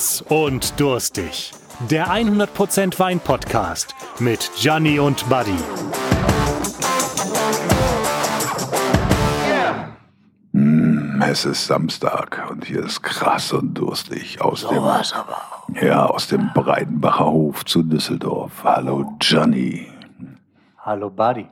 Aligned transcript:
Krass 0.00 0.24
und 0.30 0.80
durstig. 0.80 1.52
Der 1.90 2.08
100% 2.08 2.98
Wein 2.98 3.20
Podcast 3.20 3.94
mit 4.18 4.50
Gianni 4.56 4.98
und 4.98 5.28
Buddy. 5.28 5.58
Mm, 10.52 11.20
Es 11.20 11.44
ist 11.44 11.66
Samstag 11.66 12.46
und 12.50 12.64
hier 12.64 12.82
ist 12.82 13.02
krass 13.02 13.52
und 13.52 13.74
durstig 13.74 14.40
aus 14.40 14.66
dem, 14.66 14.82
ja, 15.82 16.06
aus 16.06 16.28
dem 16.28 16.50
Breidenbacher 16.54 17.26
Hof 17.26 17.66
zu 17.66 17.82
Düsseldorf. 17.82 18.52
Hallo 18.64 19.04
Gianni. 19.18 19.86
Hallo 20.82 21.10
Buddy. 21.10 21.46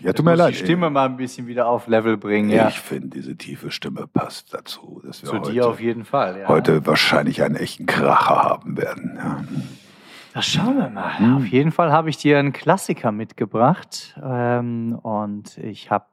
Ja, 0.00 0.12
tut 0.12 0.24
mir 0.24 0.34
leid. 0.34 0.52
die 0.52 0.58
Stimme 0.58 0.90
mal 0.90 1.06
ein 1.06 1.16
bisschen 1.16 1.46
wieder 1.46 1.66
auf 1.66 1.86
Level 1.86 2.18
bringen. 2.18 2.50
Ja. 2.50 2.68
Ich 2.68 2.78
finde, 2.78 3.08
diese 3.08 3.36
tiefe 3.36 3.70
Stimme 3.70 4.06
passt 4.06 4.52
dazu, 4.52 5.00
dass 5.04 5.22
wir 5.22 5.30
Zu 5.30 5.38
heute, 5.38 5.52
dir 5.52 5.66
auf 5.66 5.80
jeden 5.80 6.04
Fall. 6.04 6.40
Ja. 6.40 6.48
heute 6.48 6.84
wahrscheinlich 6.86 7.42
einen 7.42 7.56
echten 7.56 7.86
Kracher 7.86 8.42
haben 8.42 8.76
werden. 8.76 9.14
Ja. 9.16 9.44
Das 10.34 10.46
schauen 10.46 10.76
wir 10.76 10.90
mal. 10.90 11.18
Hm. 11.18 11.36
Auf 11.38 11.46
jeden 11.46 11.72
Fall 11.72 11.90
habe 11.90 12.10
ich 12.10 12.18
dir 12.18 12.38
einen 12.38 12.52
Klassiker 12.52 13.12
mitgebracht. 13.12 14.14
Ähm, 14.22 14.98
und 15.02 15.56
ich 15.58 15.90
habe, 15.90 16.06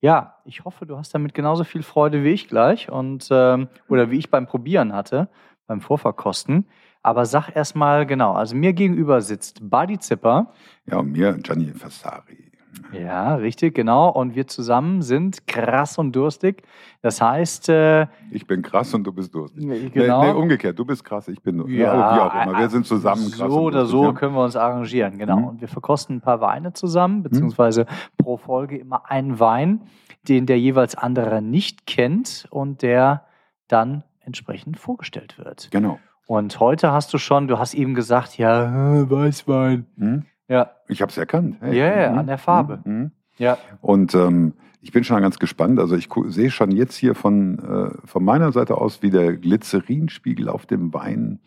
ja, 0.00 0.36
ich 0.46 0.64
hoffe, 0.64 0.86
du 0.86 0.96
hast 0.96 1.14
damit 1.14 1.34
genauso 1.34 1.64
viel 1.64 1.82
Freude 1.82 2.24
wie 2.24 2.30
ich 2.30 2.48
gleich. 2.48 2.90
Und, 2.90 3.28
ähm, 3.30 3.68
oder 3.88 4.10
wie 4.10 4.18
ich 4.18 4.30
beim 4.30 4.46
Probieren 4.46 4.94
hatte, 4.94 5.28
beim 5.66 5.82
Vorverkosten. 5.82 6.66
Aber 7.06 7.24
sag 7.24 7.50
erst 7.54 7.76
mal 7.76 8.04
genau. 8.04 8.32
Also 8.32 8.56
mir 8.56 8.72
gegenüber 8.72 9.20
sitzt 9.20 9.70
Buddy 9.70 9.96
Zipper. 9.96 10.52
ja, 10.86 10.98
und 10.98 11.12
mir 11.12 11.34
Gianni 11.34 11.66
Fassari. 11.66 12.50
Ja, 12.92 13.36
richtig, 13.36 13.76
genau. 13.76 14.08
Und 14.08 14.34
wir 14.34 14.48
zusammen 14.48 15.02
sind 15.02 15.46
krass 15.46 15.98
und 15.98 16.16
durstig. 16.16 16.64
Das 17.02 17.20
heißt, 17.20 17.68
äh, 17.68 18.08
Ich 18.32 18.48
bin 18.48 18.60
krass 18.60 18.92
und 18.92 19.04
du 19.04 19.12
bist 19.12 19.32
durstig. 19.32 19.92
genau. 19.92 20.22
Nee, 20.24 20.32
nee, 20.32 20.36
umgekehrt, 20.36 20.76
du 20.76 20.84
bist 20.84 21.04
krass, 21.04 21.28
ich 21.28 21.40
bin 21.40 21.58
durstig. 21.58 21.78
Ja, 21.78 22.16
wie 22.16 22.20
auch 22.20 22.42
immer. 22.42 22.58
Wir 22.58 22.68
sind 22.70 22.84
zusammen 22.86 23.30
krass. 23.30 23.52
So 23.52 23.60
oder 23.60 23.86
so 23.86 24.06
ja. 24.06 24.12
können 24.12 24.34
wir 24.34 24.42
uns 24.42 24.56
arrangieren, 24.56 25.16
genau. 25.16 25.36
Mhm. 25.36 25.44
Und 25.44 25.60
wir 25.60 25.68
verkosten 25.68 26.16
ein 26.16 26.20
paar 26.20 26.40
Weine 26.40 26.72
zusammen, 26.72 27.22
beziehungsweise 27.22 27.86
pro 28.18 28.36
Folge 28.36 28.78
immer 28.78 29.08
einen 29.08 29.38
Wein, 29.38 29.82
den 30.26 30.46
der 30.46 30.58
jeweils 30.58 30.96
andere 30.96 31.40
nicht 31.40 31.86
kennt 31.86 32.48
und 32.50 32.82
der 32.82 33.26
dann 33.68 34.02
entsprechend 34.24 34.76
vorgestellt 34.76 35.38
wird. 35.38 35.68
Genau. 35.70 36.00
Und 36.26 36.58
heute 36.58 36.92
hast 36.92 37.14
du 37.14 37.18
schon, 37.18 37.48
du 37.48 37.58
hast 37.58 37.74
eben 37.74 37.94
gesagt, 37.94 38.36
ja, 38.36 39.00
äh, 39.00 39.10
Weißwein. 39.10 39.86
Hm? 39.96 40.24
Ja, 40.48 40.72
Ich 40.88 41.02
habe 41.02 41.10
es 41.10 41.16
erkannt. 41.16 41.56
Ja, 41.62 42.00
ja, 42.00 42.12
an 42.12 42.26
der 42.26 42.38
Farbe. 42.38 42.80
Hm, 42.84 42.92
hm. 42.92 43.10
ja. 43.38 43.58
Und 43.80 44.14
ähm, 44.14 44.52
ich 44.80 44.92
bin 44.92 45.02
schon 45.02 45.20
ganz 45.20 45.38
gespannt. 45.38 45.80
Also 45.80 45.96
ich 45.96 46.08
sehe 46.26 46.50
schon 46.50 46.70
jetzt 46.70 46.96
hier 46.96 47.14
von, 47.14 47.58
äh, 47.58 48.06
von 48.06 48.24
meiner 48.24 48.52
Seite 48.52 48.76
aus, 48.78 49.02
wie 49.02 49.10
der 49.10 49.36
Glycerinspiegel 49.36 50.48
auf 50.48 50.66
dem 50.66 50.94
Wein 50.94 51.40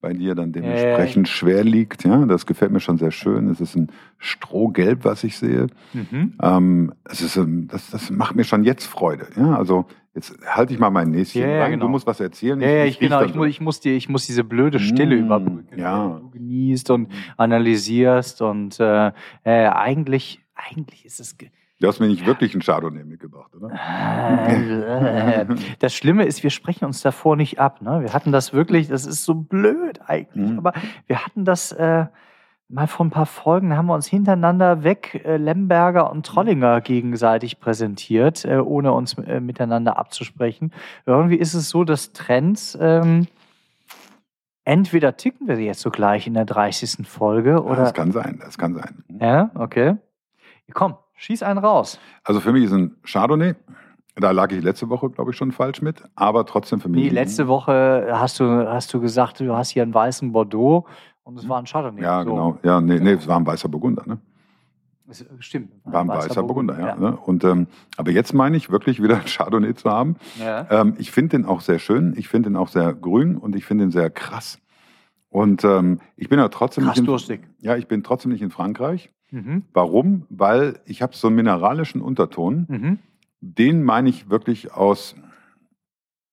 bei 0.00 0.12
dir 0.12 0.34
dann 0.34 0.52
dementsprechend 0.52 1.28
schwer 1.28 1.64
liegt. 1.64 2.04
Ja, 2.04 2.24
das 2.26 2.46
gefällt 2.46 2.70
mir 2.70 2.80
schon 2.80 2.98
sehr 2.98 3.10
schön. 3.10 3.48
Es 3.50 3.60
ist 3.60 3.74
ein 3.76 3.90
Strohgelb, 4.18 5.04
was 5.04 5.24
ich 5.24 5.36
sehe. 5.36 5.66
Mhm. 5.92 6.34
Ähm, 6.40 6.92
es 7.04 7.20
ist, 7.20 7.36
ähm, 7.36 7.66
das, 7.68 7.90
das 7.90 8.10
macht 8.10 8.36
mir 8.36 8.44
schon 8.44 8.62
jetzt 8.62 8.86
Freude. 8.86 9.26
Ja, 9.36 9.56
also 9.56 9.86
jetzt 10.14 10.34
halte 10.46 10.72
ich 10.72 10.78
mal 10.78 10.90
mein 10.90 11.10
Näschen 11.10 11.42
Ja, 11.42 11.62
rein. 11.62 11.72
genau. 11.72 11.86
Du 11.86 11.90
musst 11.90 12.06
was 12.06 12.20
erzählen. 12.20 12.60
Ja, 12.60 12.68
ja, 12.68 12.84
ich, 12.84 12.98
genau, 13.00 13.22
ich, 13.22 13.32
so. 13.32 13.38
muss, 13.38 13.48
ich, 13.48 13.60
muss 13.60 13.80
die, 13.80 13.90
ich 13.96 14.08
muss 14.08 14.26
diese 14.26 14.44
blöde 14.44 14.78
Stille 14.78 15.16
Mm, 15.16 15.24
überbrücken. 15.24 15.78
ja. 15.78 16.14
wenn 16.14 16.20
Du 16.20 16.30
genießt 16.30 16.90
und 16.90 17.08
analysierst 17.36 18.40
und 18.42 18.78
äh, 18.80 19.08
äh, 19.44 19.66
eigentlich, 19.68 20.40
eigentlich 20.54 21.04
ist 21.06 21.18
es. 21.20 21.36
Du 21.80 21.86
hast 21.86 22.00
mir 22.00 22.08
nicht 22.08 22.26
wirklich 22.26 22.54
einen 22.54 22.62
Chardonnay 22.62 23.04
mitgebracht, 23.04 23.54
oder? 23.54 23.68
Das 25.78 25.94
Schlimme 25.94 26.24
ist, 26.24 26.42
wir 26.42 26.50
sprechen 26.50 26.84
uns 26.86 27.02
davor 27.02 27.36
nicht 27.36 27.60
ab. 27.60 27.82
Ne? 27.82 28.02
Wir 28.02 28.12
hatten 28.12 28.32
das 28.32 28.52
wirklich, 28.52 28.88
das 28.88 29.06
ist 29.06 29.24
so 29.24 29.34
blöd 29.34 30.00
eigentlich, 30.06 30.50
Mhm. 30.50 30.58
aber 30.58 30.72
wir 31.06 31.24
hatten 31.24 31.44
das 31.44 31.70
äh, 31.72 32.06
mal 32.68 32.86
vor 32.88 33.06
ein 33.06 33.10
paar 33.10 33.26
Folgen, 33.26 33.70
da 33.70 33.76
haben 33.76 33.86
wir 33.86 33.94
uns 33.94 34.06
hintereinander 34.08 34.82
weg 34.82 35.22
äh, 35.24 35.36
Lemberger 35.36 36.10
und 36.10 36.26
Trollinger 36.26 36.80
gegenseitig 36.80 37.60
präsentiert, 37.60 38.44
äh, 38.44 38.56
ohne 38.58 38.92
uns 38.92 39.14
äh, 39.18 39.38
miteinander 39.40 39.98
abzusprechen. 39.98 40.72
Irgendwie 41.06 41.36
ist 41.36 41.54
es 41.54 41.68
so, 41.68 41.84
dass 41.84 42.12
Trends, 42.12 42.76
ähm, 42.80 43.28
entweder 44.64 45.16
ticken 45.16 45.46
wir 45.46 45.56
jetzt 45.60 45.80
so 45.80 45.90
gleich 45.90 46.26
in 46.26 46.34
der 46.34 46.44
30. 46.44 47.06
Folge 47.06 47.50
Ja, 47.52 47.58
oder. 47.60 47.76
das 47.76 47.94
kann 47.94 48.10
sein, 48.12 48.38
das 48.44 48.58
kann 48.58 48.74
sein. 48.74 49.04
Ja, 49.20 49.50
okay. 49.54 49.96
Komm, 50.74 50.96
schieß 51.18 51.42
einen 51.42 51.58
raus. 51.58 51.98
Also 52.24 52.40
für 52.40 52.52
mich 52.52 52.64
ist 52.64 52.72
ein 52.72 52.96
Chardonnay. 53.04 53.54
Da 54.16 54.32
lag 54.32 54.50
ich 54.50 54.62
letzte 54.64 54.88
Woche, 54.88 55.10
glaube 55.10 55.30
ich, 55.30 55.36
schon 55.36 55.52
falsch 55.52 55.80
mit. 55.82 56.02
Aber 56.16 56.44
trotzdem 56.46 56.80
für 56.80 56.88
mich. 56.88 57.04
Nee, 57.04 57.08
letzte 57.10 57.46
Woche 57.46 58.08
hast 58.10 58.40
du, 58.40 58.44
hast 58.68 58.92
du 58.92 59.00
gesagt, 59.00 59.38
du 59.40 59.54
hast 59.54 59.70
hier 59.70 59.82
einen 59.84 59.94
weißen 59.94 60.32
Bordeaux 60.32 60.86
und 61.22 61.38
es 61.38 61.48
war 61.48 61.58
ein 61.58 61.66
Chardonnay. 61.66 62.02
Ja, 62.02 62.24
So. 62.24 62.30
genau. 62.30 62.58
Ja, 62.64 62.80
nee, 62.80 62.98
nee, 62.98 63.12
es 63.12 63.28
war 63.28 63.36
ein 63.38 63.46
weißer 63.46 63.68
Burgunder. 63.68 64.02
Ne? 64.06 64.18
Es- 65.08 65.24
Stimmt. 65.38 65.70
War 65.84 66.00
ein 66.00 66.08
weißer, 66.08 66.42
Burgunder, 66.42 66.78
ja. 66.80 66.96
Ne? 66.96 67.16
Und, 67.16 67.44
ähm, 67.44 67.68
aber 67.96 68.10
jetzt 68.10 68.34
meine 68.34 68.56
ich 68.56 68.70
wirklich 68.70 69.00
wieder 69.02 69.16
ein 69.16 69.24
Chardonnay 69.26 69.74
zu 69.74 69.88
haben. 69.88 70.16
ja. 70.38 70.66
Ähm, 70.70 70.94
ich 70.98 71.12
finde 71.12 71.36
den 71.36 71.46
auch 71.46 71.60
sehr 71.60 71.78
schön. 71.78 72.14
Ich 72.16 72.28
finde 72.28 72.50
den 72.50 72.56
auch 72.56 72.68
sehr 72.68 72.92
grün 72.94 73.36
und 73.36 73.54
ich 73.54 73.64
finde 73.64 73.84
den 73.84 73.90
sehr 73.92 74.10
krass. 74.10 74.58
Und 75.30 75.62
ähm, 75.64 76.00
ich 76.16 76.28
bin 76.28 76.38
ja 76.40 76.48
trotzdem 76.48 76.84
Krass 76.84 76.94
nicht 76.96 77.00
in, 77.00 77.06
durstig. 77.06 77.40
ja, 77.60 77.76
ich 77.76 77.86
bin 77.86 78.02
trotzdem 78.02 78.32
nicht 78.32 78.42
in 78.42 78.50
Frankreich. 78.50 79.10
Mhm. 79.30 79.64
Warum? 79.72 80.26
Weil 80.30 80.80
ich 80.86 81.02
habe 81.02 81.14
so 81.16 81.26
einen 81.28 81.36
mineralischen 81.36 82.00
Unterton. 82.00 82.66
Mhm. 82.68 82.98
Den 83.40 83.84
meine 83.84 84.08
ich 84.08 84.30
wirklich 84.30 84.72
aus 84.72 85.14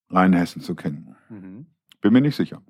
Rheinhessen 0.10 0.62
zu 0.62 0.76
kennen. 0.76 1.16
Mhm. 1.30 1.66
Bin 2.02 2.14
mir 2.14 2.22
nicht 2.22 2.36
sicher. 2.36 2.62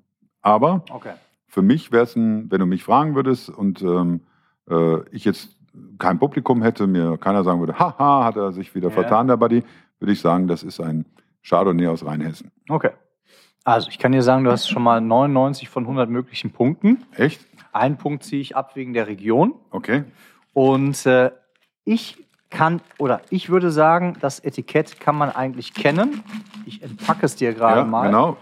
Aber 0.42 0.84
Okay. 0.90 1.12
für 1.46 1.62
mich 1.62 1.92
wäre 1.92 2.04
es 2.04 2.16
ein, 2.16 2.50
wenn 2.50 2.60
du 2.60 2.66
mich 2.66 2.84
fragen 2.84 3.14
würdest 3.14 3.48
und 3.50 3.82
ähm, 3.82 4.20
äh, 4.68 5.00
ich 5.10 5.24
jetzt 5.24 5.56
kein 5.98 6.18
Publikum 6.18 6.62
hätte, 6.62 6.86
mir 6.86 7.18
keiner 7.18 7.44
sagen 7.44 7.60
würde, 7.60 7.78
haha, 7.78 8.24
hat 8.24 8.36
er 8.36 8.52
sich 8.52 8.74
wieder 8.74 8.88
Ja. 8.88 8.94
vertan, 8.94 9.26
der 9.28 9.36
Buddy, 9.36 9.62
würde 9.98 10.12
ich 10.12 10.20
sagen, 10.20 10.48
das 10.48 10.62
ist 10.62 10.80
ein 10.80 11.04
Chardonnay 11.42 11.86
aus 11.88 12.04
Rheinhessen. 12.04 12.50
Okay. 12.68 12.90
Also, 13.64 13.88
ich 13.90 13.98
kann 13.98 14.12
dir 14.12 14.22
sagen, 14.22 14.44
du 14.44 14.50
hast 14.52 14.68
schon 14.68 14.82
mal 14.82 15.00
99 15.00 15.68
von 15.68 15.84
100 15.84 16.08
möglichen 16.08 16.50
Punkten. 16.52 16.98
Echt? 17.16 17.44
Einen 17.76 17.96
Punkt 17.96 18.24
ziehe 18.24 18.40
ich 18.40 18.56
ab 18.56 18.74
wegen 18.76 18.92
der 18.94 19.06
Region. 19.06 19.54
Okay. 19.70 20.04
Und 20.52 21.04
äh, 21.06 21.30
ich 21.84 22.24
kann, 22.50 22.80
oder 22.98 23.20
ich 23.30 23.50
würde 23.50 23.70
sagen, 23.70 24.16
das 24.20 24.40
Etikett 24.40 24.98
kann 25.00 25.16
man 25.16 25.30
eigentlich 25.30 25.74
kennen. 25.74 26.22
Ich 26.64 26.82
entpacke 26.82 27.26
es 27.26 27.36
dir 27.36 27.52
gerade 27.54 27.80
Ja, 27.80 27.86
mal. 27.86 28.06
genau. 28.06 28.36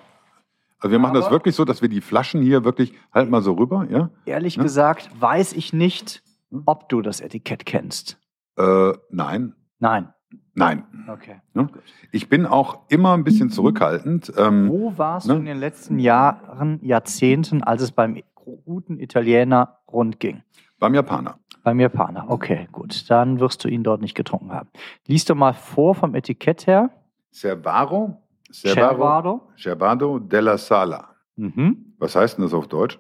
Also 0.79 0.93
wir 0.93 0.99
machen 0.99 1.15
das 1.15 1.25
Aber- 1.27 1.35
wirklich 1.37 1.55
so, 1.57 1.65
dass 1.65 1.81
wir 1.83 1.89
die 1.89 2.01
Flaschen 2.03 2.43
hier 2.43 2.65
wirklich, 2.65 2.93
halt 3.13 3.31
mal 3.31 3.41
so 3.43 3.55
rüber, 3.55 3.87
ja? 3.91 4.11
Ehrlich 4.27 4.57
Ne? 4.59 4.63
gesagt 4.65 5.09
weiß 5.19 5.55
ich 5.55 5.73
nicht, 5.73 6.23
Hm? 6.51 6.63
ob 6.67 6.89
du 6.91 7.01
das 7.03 7.21
Etikett 7.21 7.65
kennst. 7.67 8.19
Äh, 8.59 8.93
nein, 9.11 9.55
Nein. 9.81 10.13
nein. 10.55 10.85
Okay. 11.09 11.41
Ne? 11.55 11.69
Ich 12.13 12.29
bin 12.29 12.47
auch 12.47 12.81
immer 12.89 13.15
ein 13.15 13.25
bisschen 13.25 13.51
zurückhaltend. 13.51 14.33
Ähm, 14.37 14.69
Wo 14.69 14.97
warst 14.97 15.27
Ne? 15.27 15.35
du 15.35 15.41
in 15.41 15.47
den 15.47 15.59
letzten 15.59 15.99
Jahren, 15.99 16.79
Jahrzehnten, 16.83 17.63
als 17.63 17.83
es 17.83 17.91
beim 17.93 18.23
guten 18.65 18.99
Italiener 19.01 19.79
rund 19.91 20.21
ging? 20.21 20.43
beim 20.85 20.95
Japaner. 20.95 21.39
Beim 21.63 21.81
Japaner. 21.81 22.27
Okay, 22.29 22.69
gut. 22.71 23.09
Dann 23.09 23.41
wirst 23.41 23.65
du 23.65 23.69
ihn 23.69 23.83
dort 23.83 24.03
nicht 24.03 24.15
getrunken 24.15 24.53
haben. 24.53 24.69
Lies 25.07 25.25
doch 25.25 25.35
mal 25.35 25.55
vor 25.55 25.95
vom 25.95 26.15
Etikett 26.15 26.67
her. 26.67 26.91
Cervaro. 27.33 28.23
Cervado. 28.53 29.49
Cervado 29.57 30.19
della 30.19 30.59
Sala. 30.59 31.09
Mhm. 31.37 31.95
Was 31.99 32.17
heißt 32.17 32.37
denn 32.37 32.45
das 32.45 32.53
auf 32.53 32.69
Deutsch? 32.69 32.99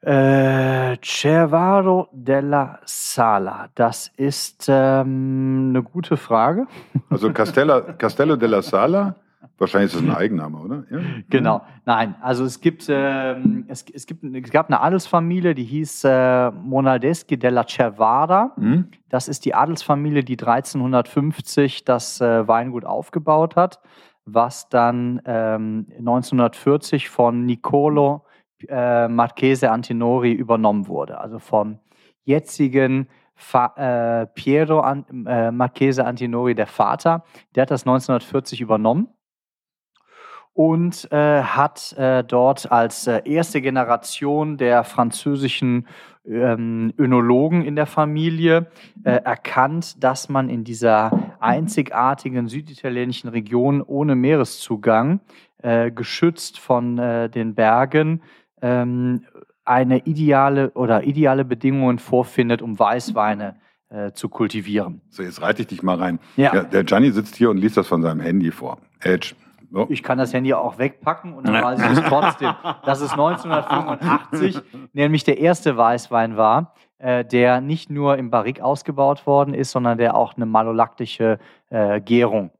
Äh, 0.00 0.96
Cervado 1.02 2.08
della 2.12 2.80
Sala. 2.84 3.68
Das 3.76 4.10
ist 4.16 4.66
ähm, 4.68 5.68
eine 5.70 5.82
gute 5.84 6.16
Frage. 6.16 6.66
Also 7.10 7.32
Castella, 7.32 7.80
Castello 7.80 8.34
della 8.34 8.60
Sala. 8.60 9.14
Wahrscheinlich 9.58 9.92
ist 9.92 10.00
das 10.00 10.08
ein 10.08 10.16
Eigenname, 10.16 10.58
oder? 10.58 10.84
Ja? 10.90 10.98
Genau. 11.28 11.62
Nein, 11.84 12.14
also 12.20 12.44
es 12.44 12.60
gibt, 12.60 12.86
ähm, 12.88 13.64
es, 13.68 13.84
es, 13.92 14.06
gibt, 14.06 14.24
es 14.24 14.50
gab 14.50 14.68
eine 14.68 14.80
Adelsfamilie, 14.80 15.54
die 15.54 15.64
hieß 15.64 16.04
äh, 16.04 16.50
Monaldeschi 16.50 17.38
della 17.38 17.66
Cervada. 17.66 18.52
Hm? 18.56 18.88
Das 19.08 19.28
ist 19.28 19.44
die 19.44 19.54
Adelsfamilie, 19.54 20.24
die 20.24 20.38
1350 20.38 21.84
das 21.84 22.20
äh, 22.20 22.46
Weingut 22.46 22.84
aufgebaut 22.84 23.56
hat, 23.56 23.80
was 24.24 24.68
dann 24.68 25.20
ähm, 25.24 25.86
1940 25.98 27.08
von 27.08 27.44
Niccolo 27.46 28.24
äh, 28.68 29.08
Marchese 29.08 29.70
Antinori 29.70 30.32
übernommen 30.32 30.86
wurde. 30.86 31.18
Also 31.18 31.38
vom 31.38 31.78
jetzigen 32.24 33.08
Fa 33.34 33.72
äh, 33.76 34.26
Piero 34.26 34.80
An 34.80 35.04
äh, 35.26 35.50
Marchese 35.50 36.04
Antinori, 36.04 36.54
der 36.54 36.66
Vater, 36.66 37.24
der 37.54 37.62
hat 37.62 37.70
das 37.70 37.82
1940 37.82 38.60
übernommen 38.60 39.08
und 40.54 41.10
äh, 41.12 41.42
hat 41.42 41.92
äh, 41.96 42.24
dort 42.24 42.70
als 42.70 43.06
äh, 43.06 43.22
erste 43.24 43.60
Generation 43.60 44.56
der 44.56 44.84
französischen 44.84 45.86
ähm, 46.26 46.92
Önologen 46.98 47.64
in 47.64 47.76
der 47.76 47.86
Familie 47.86 48.66
äh, 49.04 49.12
erkannt, 49.12 50.02
dass 50.02 50.28
man 50.28 50.48
in 50.48 50.64
dieser 50.64 51.34
einzigartigen 51.40 52.48
süditalienischen 52.48 53.30
Region 53.30 53.82
ohne 53.82 54.14
Meereszugang 54.14 55.20
äh, 55.62 55.90
geschützt 55.90 56.58
von 56.58 56.98
äh, 56.98 57.30
den 57.30 57.54
Bergen, 57.54 58.22
ähm, 58.60 59.24
eine 59.64 60.04
ideale 60.04 60.70
oder 60.72 61.04
ideale 61.04 61.44
Bedingungen 61.44 61.98
vorfindet, 61.98 62.60
um 62.60 62.78
Weißweine 62.78 63.56
äh, 63.88 64.12
zu 64.12 64.28
kultivieren. 64.28 65.00
So, 65.10 65.22
jetzt 65.22 65.42
reite 65.42 65.62
ich 65.62 65.68
dich 65.68 65.82
mal 65.82 65.96
rein. 65.96 66.18
Ja. 66.36 66.54
ja. 66.54 66.62
der 66.64 66.84
Gianni 66.84 67.12
sitzt 67.12 67.36
hier 67.36 67.50
und 67.50 67.56
liest 67.56 67.76
das 67.76 67.86
von 67.86 68.02
seinem 68.02 68.20
Handy 68.20 68.50
vor. 68.50 68.78
Edge. 69.00 69.34
So. 69.70 69.86
Ich 69.88 70.02
kann 70.02 70.18
das 70.18 70.34
Handy 70.34 70.52
auch 70.52 70.78
wegpacken 70.78 71.32
und 71.32 71.46
dann 71.46 71.62
weiß 71.62 71.80
ich 71.80 71.98
es 71.98 72.04
trotzdem, 72.08 72.54
dass 72.84 73.00
es 73.00 73.12
1985 73.12 74.60
nämlich 74.92 75.22
der 75.24 75.38
erste 75.38 75.76
Weißwein 75.76 76.36
war, 76.36 76.74
äh, 76.98 77.24
der 77.24 77.60
nicht 77.60 77.88
nur 77.88 78.18
im 78.18 78.30
Barrique 78.30 78.62
ausgebaut 78.62 79.26
worden 79.26 79.54
ist, 79.54 79.70
sondern 79.70 79.96
der 79.96 80.16
auch 80.16 80.34
eine 80.36 80.46
malolaktische 80.46 81.38
äh, 81.70 82.00
Gärung 82.00 82.50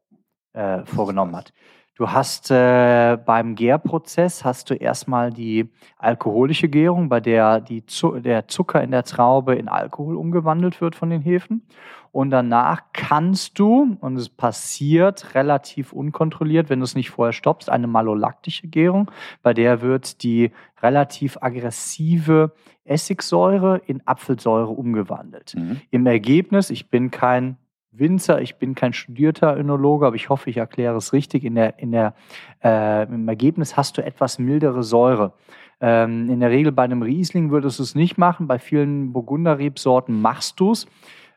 äh, 0.52 0.84
vorgenommen 0.84 1.34
hat. 1.36 1.52
Du 2.00 2.10
hast 2.10 2.50
äh, 2.50 3.18
beim 3.26 3.54
Gärprozess 3.54 4.42
hast 4.42 4.70
du 4.70 4.74
erstmal 4.74 5.30
die 5.30 5.68
alkoholische 5.98 6.66
Gärung, 6.66 7.10
bei 7.10 7.20
der 7.20 7.60
die 7.60 7.84
Zu 7.84 8.20
der 8.20 8.48
Zucker 8.48 8.82
in 8.82 8.90
der 8.90 9.04
Traube 9.04 9.56
in 9.56 9.68
Alkohol 9.68 10.16
umgewandelt 10.16 10.80
wird 10.80 10.94
von 10.94 11.10
den 11.10 11.20
Hefen. 11.20 11.66
Und 12.12 12.30
danach 12.30 12.82
kannst 12.92 13.58
du, 13.58 13.96
und 14.00 14.16
es 14.16 14.28
passiert 14.28 15.34
relativ 15.34 15.92
unkontrolliert, 15.92 16.68
wenn 16.68 16.80
du 16.80 16.84
es 16.84 16.96
nicht 16.96 17.10
vorher 17.10 17.32
stoppst, 17.32 17.70
eine 17.70 17.86
malolaktische 17.86 18.66
Gärung, 18.66 19.10
bei 19.42 19.54
der 19.54 19.80
wird 19.80 20.22
die 20.22 20.50
relativ 20.82 21.38
aggressive 21.40 22.52
Essigsäure 22.84 23.80
in 23.86 24.02
Apfelsäure 24.06 24.70
umgewandelt. 24.70 25.54
Mhm. 25.56 25.80
Im 25.90 26.06
Ergebnis, 26.06 26.70
ich 26.70 26.90
bin 26.90 27.10
kein 27.10 27.56
Winzer, 27.92 28.40
ich 28.40 28.56
bin 28.56 28.74
kein 28.74 28.92
studierter 28.92 29.56
Önologe, 29.56 30.06
aber 30.06 30.16
ich 30.16 30.28
hoffe, 30.28 30.50
ich 30.50 30.56
erkläre 30.56 30.96
es 30.96 31.12
richtig. 31.12 31.44
In 31.44 31.54
der, 31.54 31.78
in 31.78 31.92
der, 31.92 32.14
äh, 32.62 33.04
Im 33.04 33.28
Ergebnis 33.28 33.76
hast 33.76 33.98
du 33.98 34.04
etwas 34.04 34.38
mildere 34.38 34.82
Säure. 34.82 35.32
Ähm, 35.80 36.28
in 36.28 36.40
der 36.40 36.50
Regel 36.50 36.72
bei 36.72 36.84
einem 36.84 37.02
Riesling 37.02 37.50
würdest 37.50 37.78
du 37.78 37.82
es 37.82 37.94
nicht 37.94 38.18
machen, 38.18 38.46
bei 38.46 38.58
vielen 38.58 39.12
Burgunderrebsorten 39.12 40.20
machst 40.20 40.60
du 40.60 40.72
es. 40.72 40.86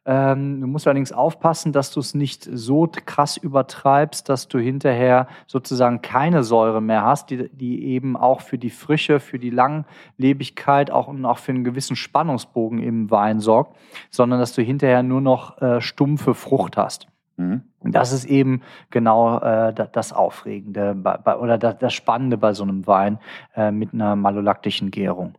Ähm, 0.06 0.60
du 0.60 0.68
musst 0.68 0.86
allerdings 0.86 1.14
aufpassen, 1.14 1.72
dass 1.72 1.92
du 1.92 2.02
es 2.02 2.14
nicht 2.14 2.44
so 2.52 2.90
krass 3.06 3.38
übertreibst, 3.38 4.28
dass 4.28 4.50
du 4.50 4.60
hinterher 4.60 5.28
sozusagen 5.48 6.02
keine 6.02 6.44
Säure 6.44 6.82
mehr 6.82 7.06
hast, 7.06 7.30
die, 7.30 7.50
die 7.50 7.86
eben 7.86 8.18
auch 8.18 8.42
für 8.42 8.58
die 8.58 8.70
Frische, 8.70 9.22
für 9.22 9.40
die 9.40 9.50
Langlebigkeit 9.50 10.92
auch, 10.92 11.08
und 11.08 11.24
auch 11.26 11.38
für 11.38 11.54
einen 11.54 11.64
gewissen 11.64 11.96
Spannungsbogen 11.96 12.80
im 12.80 13.12
Wein 13.12 13.40
sorgt, 13.40 13.78
sondern 14.10 14.40
dass 14.40 14.54
du 14.54 14.62
hinterher 14.62 15.04
nur 15.04 15.22
noch 15.22 15.62
äh, 15.62 15.80
stumpfe 15.80 16.34
Frucht 16.34 16.76
hast. 16.76 17.08
Mhm. 17.38 17.64
Das 17.82 18.12
ist 18.12 18.26
eben 18.26 18.62
genau 18.90 19.40
äh, 19.40 19.74
das 19.74 20.14
Aufregende 20.14 20.96
bei, 20.96 21.18
bei, 21.18 21.38
oder 21.38 21.58
das, 21.58 21.78
das, 21.80 21.94
Spannende 21.94 22.38
bei 22.38 22.54
so 22.54 22.64
einem 22.64 22.86
Wein 22.88 23.20
äh, 23.56 23.72
mit 23.72 23.94
einer 23.94 24.16
malolaktischen 24.16 24.92
Gärung. 24.92 25.38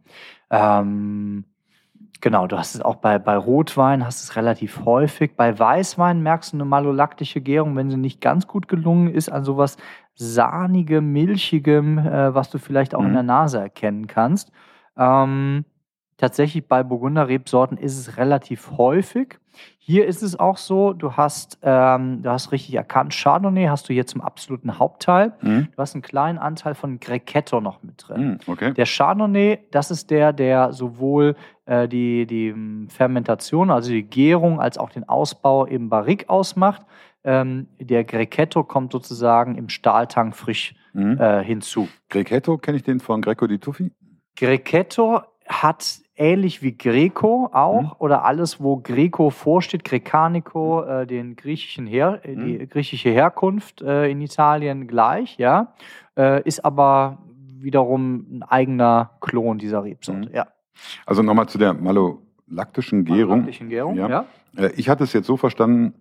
Ähm, 0.50 1.44
Genau, 2.24 2.46
du 2.46 2.56
hast 2.56 2.74
es 2.74 2.80
auch 2.80 2.96
bei, 2.96 3.18
bei 3.18 3.36
Rotwein, 3.36 4.06
hast 4.06 4.24
es 4.24 4.34
relativ 4.34 4.86
häufig. 4.86 5.32
Bei 5.36 5.58
Weißwein 5.58 6.22
merkst 6.22 6.54
du 6.54 6.56
eine 6.56 6.64
malolaktische 6.64 7.42
Gärung, 7.42 7.76
wenn 7.76 7.90
sie 7.90 7.98
nicht 7.98 8.22
ganz 8.22 8.46
gut 8.46 8.66
gelungen 8.66 9.12
ist, 9.12 9.28
an 9.30 9.44
sowas 9.44 9.76
sahnigem, 10.14 11.12
milchigem, 11.12 11.98
äh, 11.98 12.34
was 12.34 12.48
du 12.48 12.56
vielleicht 12.56 12.94
auch 12.94 13.02
mhm. 13.02 13.08
in 13.08 13.12
der 13.12 13.22
Nase 13.24 13.60
erkennen 13.60 14.06
kannst. 14.06 14.52
Ähm, 14.96 15.66
tatsächlich 16.16 16.66
bei 16.66 16.82
Burgunder-Rebsorten 16.82 17.76
ist 17.76 17.98
es 17.98 18.16
relativ 18.16 18.70
häufig. 18.78 19.38
Hier 19.78 20.06
ist 20.06 20.22
es 20.22 20.40
auch 20.40 20.56
so, 20.56 20.94
du 20.94 21.12
hast, 21.12 21.58
ähm, 21.62 22.22
du 22.22 22.30
hast 22.30 22.52
richtig 22.52 22.74
erkannt, 22.74 23.14
Chardonnay 23.14 23.66
hast 23.66 23.86
du 23.86 23.92
hier 23.92 24.06
zum 24.06 24.22
absoluten 24.22 24.78
Hauptteil. 24.78 25.34
Mhm. 25.42 25.68
Du 25.76 25.76
hast 25.76 25.94
einen 25.94 26.00
kleinen 26.00 26.38
Anteil 26.38 26.74
von 26.74 27.00
Grechetto 27.00 27.60
noch 27.60 27.82
mit 27.82 28.08
drin. 28.08 28.26
Mhm, 28.26 28.38
okay. 28.46 28.72
Der 28.72 28.86
Chardonnay, 28.86 29.58
das 29.72 29.90
ist 29.90 30.10
der, 30.10 30.32
der 30.32 30.72
sowohl 30.72 31.36
äh, 31.66 31.88
die, 31.88 32.26
die 32.26 32.52
hm, 32.52 32.88
Fermentation, 32.88 33.70
also 33.70 33.90
die 33.90 34.02
Gärung, 34.02 34.60
als 34.60 34.78
auch 34.78 34.90
den 34.90 35.08
Ausbau 35.08 35.64
im 35.64 35.88
Barrique 35.88 36.28
ausmacht. 36.28 36.82
Ähm, 37.24 37.68
der 37.78 38.04
Grechetto 38.04 38.64
kommt 38.64 38.92
sozusagen 38.92 39.56
im 39.56 39.68
Stahltank 39.68 40.36
frisch 40.36 40.74
mhm. 40.92 41.18
äh, 41.18 41.42
hinzu. 41.42 41.88
Grechetto, 42.10 42.58
kenne 42.58 42.76
ich 42.76 42.82
den 42.82 43.00
von 43.00 43.22
Greco 43.22 43.46
di 43.46 43.58
Tuffi? 43.58 43.92
Grechetto 44.36 45.22
hat 45.46 46.00
ähnlich 46.16 46.62
wie 46.62 46.76
Greco 46.76 47.50
auch 47.52 47.82
mhm. 47.82 47.92
oder 47.98 48.24
alles, 48.24 48.60
wo 48.60 48.76
Greco 48.76 49.30
vorsteht, 49.30 49.84
Grecanico, 49.84 50.82
mhm. 50.82 50.90
äh, 50.90 51.06
den 51.06 51.36
griechischen 51.36 51.86
Her 51.86 52.20
äh, 52.24 52.36
mhm. 52.36 52.44
die 52.44 52.68
griechische 52.68 53.10
Herkunft 53.10 53.82
äh, 53.82 54.08
in 54.08 54.20
Italien 54.20 54.86
gleich, 54.86 55.38
ja, 55.38 55.74
äh, 56.16 56.42
ist 56.42 56.64
aber 56.64 57.18
wiederum 57.58 58.26
ein 58.30 58.42
eigener 58.42 59.12
Klon 59.20 59.58
dieser 59.58 59.84
Rebsorte, 59.84 60.28
mhm. 60.28 60.34
ja. 60.34 60.46
Also 61.06 61.22
nochmal 61.22 61.48
zu 61.48 61.58
der 61.58 61.74
malolaktischen 61.74 63.04
Gärung. 63.04 63.28
Malolaktischen 63.28 63.68
Gärung, 63.68 63.96
ja. 63.96 64.08
ja. 64.08 64.26
Äh, 64.56 64.72
ich 64.76 64.88
hatte 64.88 65.04
es 65.04 65.12
jetzt 65.12 65.26
so 65.26 65.36
verstanden, 65.36 65.94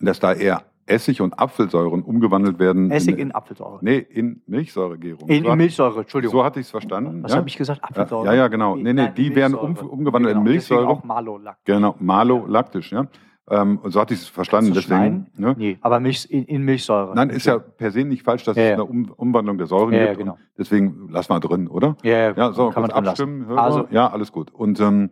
dass 0.00 0.20
da 0.20 0.32
eher 0.32 0.64
Essig 0.86 1.20
und 1.20 1.38
Apfelsäuren 1.38 2.02
umgewandelt 2.02 2.58
werden. 2.58 2.90
Essig 2.90 3.14
in, 3.14 3.28
in 3.28 3.32
Apfelsäure. 3.32 3.78
Nee, 3.82 3.98
in 3.98 4.42
Milchsäuregärung. 4.46 5.28
In, 5.28 5.44
in 5.44 5.56
Milchsäure, 5.56 6.00
Entschuldigung. 6.00 6.32
So 6.32 6.44
hatte 6.44 6.60
ich 6.60 6.66
es 6.66 6.70
verstanden. 6.70 7.22
Was 7.22 7.32
ja? 7.32 7.38
habe 7.38 7.48
ich 7.48 7.56
gesagt? 7.56 7.82
Apfelsäure? 7.84 8.26
Ja, 8.26 8.34
ja, 8.34 8.48
genau. 8.48 8.76
Nee, 8.76 8.92
nee, 8.92 9.10
die 9.16 9.34
werden 9.34 9.54
um, 9.54 9.76
umgewandelt 9.76 10.34
genau. 10.34 10.44
in 10.44 10.52
Milchsäure. 10.52 10.82
Deswegen 10.82 10.98
auch 10.98 11.04
malolaktisch. 11.04 11.74
Genau, 11.74 11.94
malolaktisch, 12.00 12.92
ja. 12.92 13.06
Ähm, 13.50 13.80
so 13.84 14.00
hatte 14.00 14.14
ich 14.14 14.20
es 14.20 14.28
verstanden. 14.28 14.72
Deswegen, 14.72 15.26
ne? 15.36 15.54
Nee, 15.58 15.78
aber 15.80 15.98
Milch, 15.98 16.26
in, 16.30 16.44
in, 16.44 16.62
Milchsäure. 16.62 17.12
Nein, 17.14 17.30
ist 17.30 17.46
ja 17.46 17.58
per 17.58 17.90
se 17.90 18.04
nicht 18.04 18.22
falsch, 18.22 18.44
dass 18.44 18.56
ja, 18.56 18.62
es 18.64 18.72
eine 18.74 18.84
um 18.84 19.10
Umwandlung 19.10 19.58
der 19.58 19.66
Säure 19.66 19.94
ja, 19.94 20.06
gibt. 20.06 20.18
Genau. 20.18 20.38
Deswegen 20.56 21.08
lass 21.10 21.28
mal 21.28 21.40
drin, 21.40 21.66
oder? 21.66 21.96
Ja, 22.04 22.12
ja, 22.12 22.32
ja 22.36 22.52
so, 22.52 22.70
kann 22.70 22.82
man 22.82 22.92
abstimmen. 22.92 23.50
Also, 23.58 23.88
ja, 23.90 24.08
alles 24.08 24.30
gut. 24.30 24.52
Und 24.52 24.78
ähm, 24.80 25.10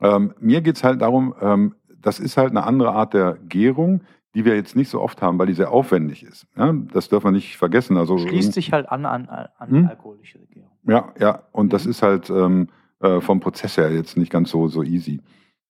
ähm, 0.00 0.34
mir 0.38 0.60
geht 0.60 0.76
es 0.76 0.84
halt 0.84 1.00
darum, 1.00 1.34
ähm, 1.40 1.74
das 1.98 2.20
ist 2.20 2.36
halt 2.36 2.50
eine 2.50 2.64
andere 2.64 2.92
Art 2.92 3.14
der 3.14 3.38
Gärung, 3.48 4.02
die 4.34 4.44
wir 4.44 4.54
jetzt 4.54 4.76
nicht 4.76 4.90
so 4.90 5.00
oft 5.00 5.22
haben, 5.22 5.38
weil 5.38 5.46
die 5.46 5.54
sehr 5.54 5.70
aufwendig 5.70 6.24
ist. 6.24 6.46
Ja, 6.56 6.74
das 6.92 7.08
dürfen 7.08 7.28
wir 7.28 7.32
nicht 7.32 7.56
vergessen. 7.56 7.96
Also, 7.96 8.18
Schließt 8.18 8.52
sich 8.52 8.72
halt 8.72 8.88
an 8.90 9.06
an, 9.06 9.28
an 9.28 9.70
hm? 9.70 9.86
alkoholische 9.88 10.38
Gärung. 10.50 10.72
Ja, 10.86 11.12
ja, 11.18 11.42
und 11.52 11.66
mhm. 11.66 11.70
das 11.70 11.86
ist 11.86 12.02
halt 12.02 12.28
ähm, 12.28 12.68
äh, 13.00 13.20
vom 13.20 13.40
Prozess 13.40 13.76
her 13.78 13.90
jetzt 13.92 14.16
nicht 14.16 14.30
ganz 14.30 14.50
so, 14.50 14.68
so 14.68 14.82
easy. 14.82 15.22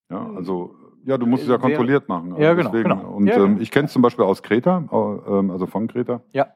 Ja, 0.09 0.29
also 0.35 0.75
ja, 1.05 1.17
du 1.17 1.25
musst 1.25 1.43
es 1.43 1.49
ja 1.49 1.57
kontrolliert 1.57 2.07
machen. 2.07 2.31
Also 2.31 2.43
ja, 2.43 2.53
genau, 2.53 2.71
genau. 2.71 3.11
Und 3.15 3.27
ja, 3.27 3.37
genau. 3.37 3.59
ich 3.59 3.71
kenne 3.71 3.87
es 3.87 3.93
zum 3.93 4.01
Beispiel 4.01 4.25
aus 4.25 4.43
Kreta, 4.43 4.83
ähm, 5.27 5.51
also 5.51 5.65
von 5.67 5.87
Kreta. 5.87 6.21
Ja. 6.31 6.47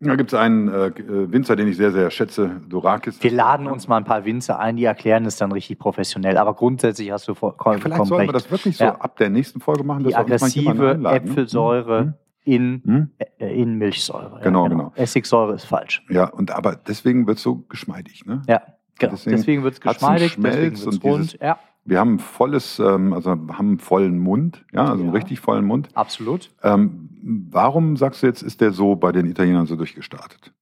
Da 0.00 0.14
gibt 0.14 0.32
es 0.32 0.38
einen 0.38 0.68
äh, 0.68 0.86
äh, 0.86 1.32
Winzer, 1.32 1.56
den 1.56 1.66
ich 1.66 1.76
sehr, 1.76 1.90
sehr 1.90 2.10
schätze, 2.10 2.60
Dorakis. 2.68 3.20
Wir 3.20 3.32
laden 3.32 3.66
uns 3.66 3.88
mal 3.88 3.96
ein 3.96 4.04
paar 4.04 4.24
Winzer 4.24 4.58
ein, 4.60 4.76
die 4.76 4.84
erklären 4.84 5.26
es 5.26 5.36
dann 5.36 5.50
richtig 5.50 5.80
professionell. 5.80 6.36
Aber 6.38 6.54
grundsätzlich 6.54 7.10
hast 7.10 7.26
du 7.26 7.34
vollkommen 7.34 7.78
ja, 7.78 7.82
Vielleicht 7.82 8.06
sollten 8.06 8.28
wir 8.28 8.32
das 8.32 8.48
wirklich 8.48 8.76
so 8.76 8.84
ja. 8.84 8.94
ab 8.94 9.16
der 9.16 9.28
nächsten 9.30 9.60
Folge 9.60 9.82
machen. 9.82 10.04
Die 10.04 10.14
aggressive 10.14 10.98
ne? 10.98 11.10
Äpfelsäure 11.10 12.00
hm? 12.00 12.14
in, 12.44 12.82
hm? 12.84 13.10
Äh, 13.38 13.60
in 13.60 13.74
Milchsäure. 13.74 14.40
Genau, 14.44 14.64
ja, 14.64 14.68
genau, 14.68 14.84
genau. 14.84 14.92
Essigsäure 14.94 15.54
ist 15.54 15.64
falsch. 15.64 16.04
Ja, 16.08 16.28
und 16.28 16.52
aber 16.52 16.76
deswegen 16.76 17.26
wird 17.26 17.38
es 17.38 17.42
so 17.42 17.64
geschmeidig. 17.68 18.24
Ne? 18.24 18.42
Ja, 18.46 18.62
genau. 19.00 19.12
Deswegen, 19.12 19.36
deswegen 19.36 19.62
wird 19.64 19.74
es 19.74 19.80
geschmeidig, 19.80 20.36
deswegen 20.38 20.78
wird 20.78 20.94
es 20.94 21.02
rund. 21.02 21.38
Ja. 21.40 21.58
Wir 21.88 22.00
haben 22.00 22.18
volles, 22.18 22.78
ähm, 22.80 23.14
also 23.14 23.30
haben 23.30 23.50
einen 23.50 23.78
vollen 23.78 24.18
Mund, 24.18 24.62
ja, 24.72 24.90
also 24.90 25.02
einen 25.02 25.12
richtig 25.12 25.40
vollen 25.40 25.64
Mund. 25.64 25.88
Absolut. 25.94 26.50
Ähm, 26.62 27.08
warum 27.50 27.96
sagst 27.96 28.22
du 28.22 28.26
jetzt, 28.26 28.42
ist 28.42 28.60
der 28.60 28.72
so 28.72 28.94
bei 28.94 29.10
den 29.10 29.24
Italienern 29.24 29.64
so 29.64 29.74
durchgestartet? 29.74 30.52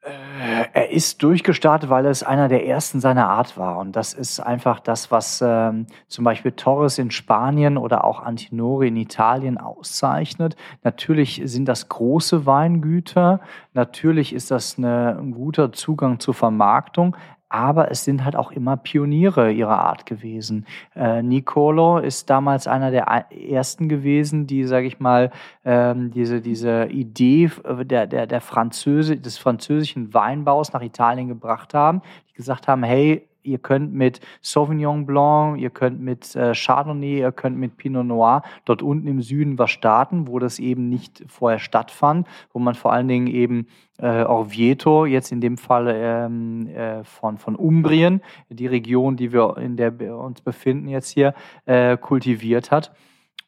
Äh, 0.00 0.68
er 0.72 0.90
ist 0.90 1.22
durchgestartet, 1.22 1.90
weil 1.90 2.06
es 2.06 2.22
einer 2.22 2.48
der 2.48 2.66
ersten 2.66 2.98
seiner 2.98 3.28
Art 3.28 3.58
war. 3.58 3.76
Und 3.78 3.94
das 3.94 4.14
ist 4.14 4.40
einfach 4.40 4.80
das, 4.80 5.10
was 5.10 5.42
ähm, 5.44 5.84
zum 6.08 6.24
Beispiel 6.24 6.52
Torres 6.52 6.96
in 6.96 7.10
Spanien 7.10 7.76
oder 7.76 8.04
auch 8.04 8.22
Antinori 8.22 8.88
in 8.88 8.96
Italien 8.96 9.58
auszeichnet. 9.58 10.56
Natürlich 10.82 11.42
sind 11.44 11.66
das 11.66 11.90
große 11.90 12.46
Weingüter. 12.46 13.40
Natürlich 13.74 14.32
ist 14.32 14.50
das 14.50 14.78
eine, 14.78 15.18
ein 15.18 15.32
guter 15.32 15.72
Zugang 15.72 16.20
zur 16.20 16.32
Vermarktung 16.32 17.16
aber 17.48 17.90
es 17.90 18.04
sind 18.04 18.24
halt 18.24 18.36
auch 18.36 18.50
immer 18.50 18.76
Pioniere 18.76 19.52
ihrer 19.52 19.78
Art 19.78 20.06
gewesen. 20.06 20.66
Äh, 20.94 21.22
Nicolo 21.22 21.98
ist 21.98 22.28
damals 22.28 22.66
einer 22.66 22.90
der 22.90 23.04
ersten 23.30 23.88
gewesen, 23.88 24.46
die, 24.46 24.64
sage 24.64 24.86
ich 24.86 24.98
mal, 24.98 25.30
ähm, 25.64 26.10
diese, 26.10 26.40
diese 26.40 26.86
Idee 26.86 27.50
der, 27.84 28.06
der, 28.06 28.26
der 28.26 28.40
Französi 28.40 29.20
des 29.20 29.38
französischen 29.38 30.12
Weinbaus 30.12 30.72
nach 30.72 30.82
Italien 30.82 31.28
gebracht 31.28 31.74
haben, 31.74 32.02
die 32.30 32.34
gesagt 32.34 32.66
haben, 32.66 32.82
hey, 32.82 33.28
ihr 33.46 33.58
könnt 33.58 33.94
mit 33.94 34.20
Sauvignon 34.42 35.06
Blanc, 35.06 35.58
ihr 35.58 35.70
könnt 35.70 36.00
mit 36.00 36.34
äh, 36.34 36.52
Chardonnay, 36.54 37.20
ihr 37.20 37.32
könnt 37.32 37.56
mit 37.56 37.76
Pinot 37.76 38.06
Noir 38.06 38.42
dort 38.64 38.82
unten 38.82 39.06
im 39.06 39.22
Süden 39.22 39.58
was 39.58 39.70
starten, 39.70 40.28
wo 40.28 40.38
das 40.38 40.58
eben 40.58 40.88
nicht 40.88 41.24
vorher 41.28 41.58
stattfand, 41.58 42.26
wo 42.52 42.58
man 42.58 42.74
vor 42.74 42.92
allen 42.92 43.08
Dingen 43.08 43.26
eben 43.26 43.66
äh, 43.98 44.24
Orvieto, 44.24 45.06
jetzt 45.06 45.32
in 45.32 45.40
dem 45.40 45.56
Fall 45.56 45.88
ähm, 45.88 46.68
äh, 46.68 47.04
von, 47.04 47.38
von 47.38 47.56
Umbrien, 47.56 48.20
die 48.48 48.66
Region, 48.66 49.16
die 49.16 49.32
wir, 49.32 49.56
in 49.58 49.76
der 49.76 49.98
wir 49.98 50.16
uns 50.16 50.40
befinden 50.40 50.88
jetzt 50.88 51.10
hier, 51.10 51.34
äh, 51.64 51.96
kultiviert 51.96 52.70
hat. 52.70 52.92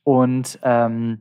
Und 0.04 0.58
ähm, 0.62 1.20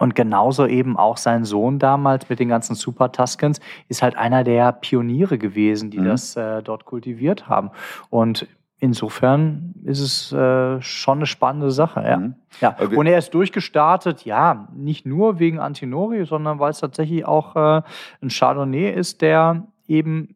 Und 0.00 0.14
genauso 0.14 0.66
eben 0.66 0.96
auch 0.96 1.18
sein 1.18 1.44
Sohn 1.44 1.78
damals 1.78 2.30
mit 2.30 2.40
den 2.40 2.48
ganzen 2.48 2.74
Super 2.74 3.12
Tuscans 3.12 3.60
ist 3.88 4.00
halt 4.00 4.16
einer 4.16 4.44
der 4.44 4.72
Pioniere 4.72 5.36
gewesen, 5.36 5.90
die 5.90 5.98
mhm. 5.98 6.06
das 6.06 6.36
äh, 6.36 6.62
dort 6.62 6.86
kultiviert 6.86 7.50
haben. 7.50 7.70
Und 8.08 8.48
insofern 8.78 9.74
ist 9.84 10.00
es 10.00 10.32
äh, 10.32 10.80
schon 10.80 11.18
eine 11.18 11.26
spannende 11.26 11.70
Sache. 11.70 12.02
Ja. 12.02 12.16
Mhm. 12.16 12.34
ja. 12.62 12.76
Und 12.96 13.06
er 13.06 13.18
ist 13.18 13.34
durchgestartet, 13.34 14.24
ja, 14.24 14.68
nicht 14.74 15.04
nur 15.04 15.38
wegen 15.38 15.60
Antinori, 15.60 16.24
sondern 16.24 16.58
weil 16.58 16.70
es 16.70 16.80
tatsächlich 16.80 17.26
auch 17.26 17.54
äh, 17.54 17.82
ein 18.22 18.30
Chardonnay 18.30 18.90
ist, 18.90 19.20
der 19.20 19.66
eben 19.86 20.34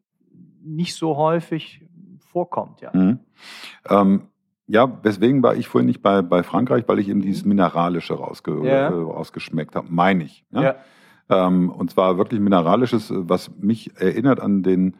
nicht 0.63 0.93
so 0.93 1.17
häufig 1.17 1.83
vorkommt. 2.19 2.81
Ja. 2.81 2.91
Mhm. 2.93 3.19
Ähm, 3.89 4.27
ja, 4.67 4.99
weswegen 5.03 5.43
war 5.43 5.55
ich 5.55 5.67
vorhin 5.67 5.87
nicht 5.87 6.01
bei, 6.01 6.21
bei 6.21 6.43
Frankreich, 6.43 6.85
weil 6.87 6.99
ich 6.99 7.09
eben 7.09 7.21
dieses 7.21 7.45
Mineralische 7.45 8.15
rausge 8.15 8.61
ja. 8.63 8.87
äh, 8.87 8.93
rausgeschmeckt 8.93 9.75
habe, 9.75 9.87
meine 9.89 10.23
ich. 10.23 10.45
Ja? 10.51 10.61
ja. 10.61 10.75
Ähm, 11.29 11.69
und 11.69 11.91
zwar 11.91 12.17
wirklich 12.17 12.39
Mineralisches, 12.39 13.11
was 13.15 13.51
mich 13.57 13.99
erinnert 13.99 14.39
an 14.39 14.63
den 14.63 14.95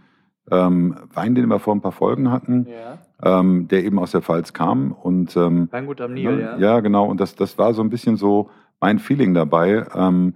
ähm, 0.51 0.95
Wein, 1.13 1.33
den 1.33 1.47
wir 1.47 1.59
vor 1.59 1.73
ein 1.73 1.81
paar 1.81 1.91
Folgen 1.91 2.31
hatten, 2.31 2.67
ja. 2.67 2.99
ähm, 3.23 3.67
der 3.67 3.83
eben 3.83 3.97
aus 3.97 4.11
der 4.11 4.21
Pfalz 4.21 4.53
kam. 4.53 4.91
Und, 4.91 5.35
ähm, 5.35 5.67
Weingut 5.71 6.01
am 6.01 6.13
Nil, 6.13 6.35
ne, 6.35 6.41
ja. 6.41 6.57
Ja, 6.57 6.79
genau. 6.81 7.05
Und 7.05 7.19
das, 7.19 7.35
das 7.35 7.57
war 7.57 7.73
so 7.73 7.81
ein 7.81 7.89
bisschen 7.89 8.17
so 8.17 8.49
mein 8.79 8.99
Feeling 8.99 9.33
dabei. 9.33 9.85
Ähm, 9.95 10.35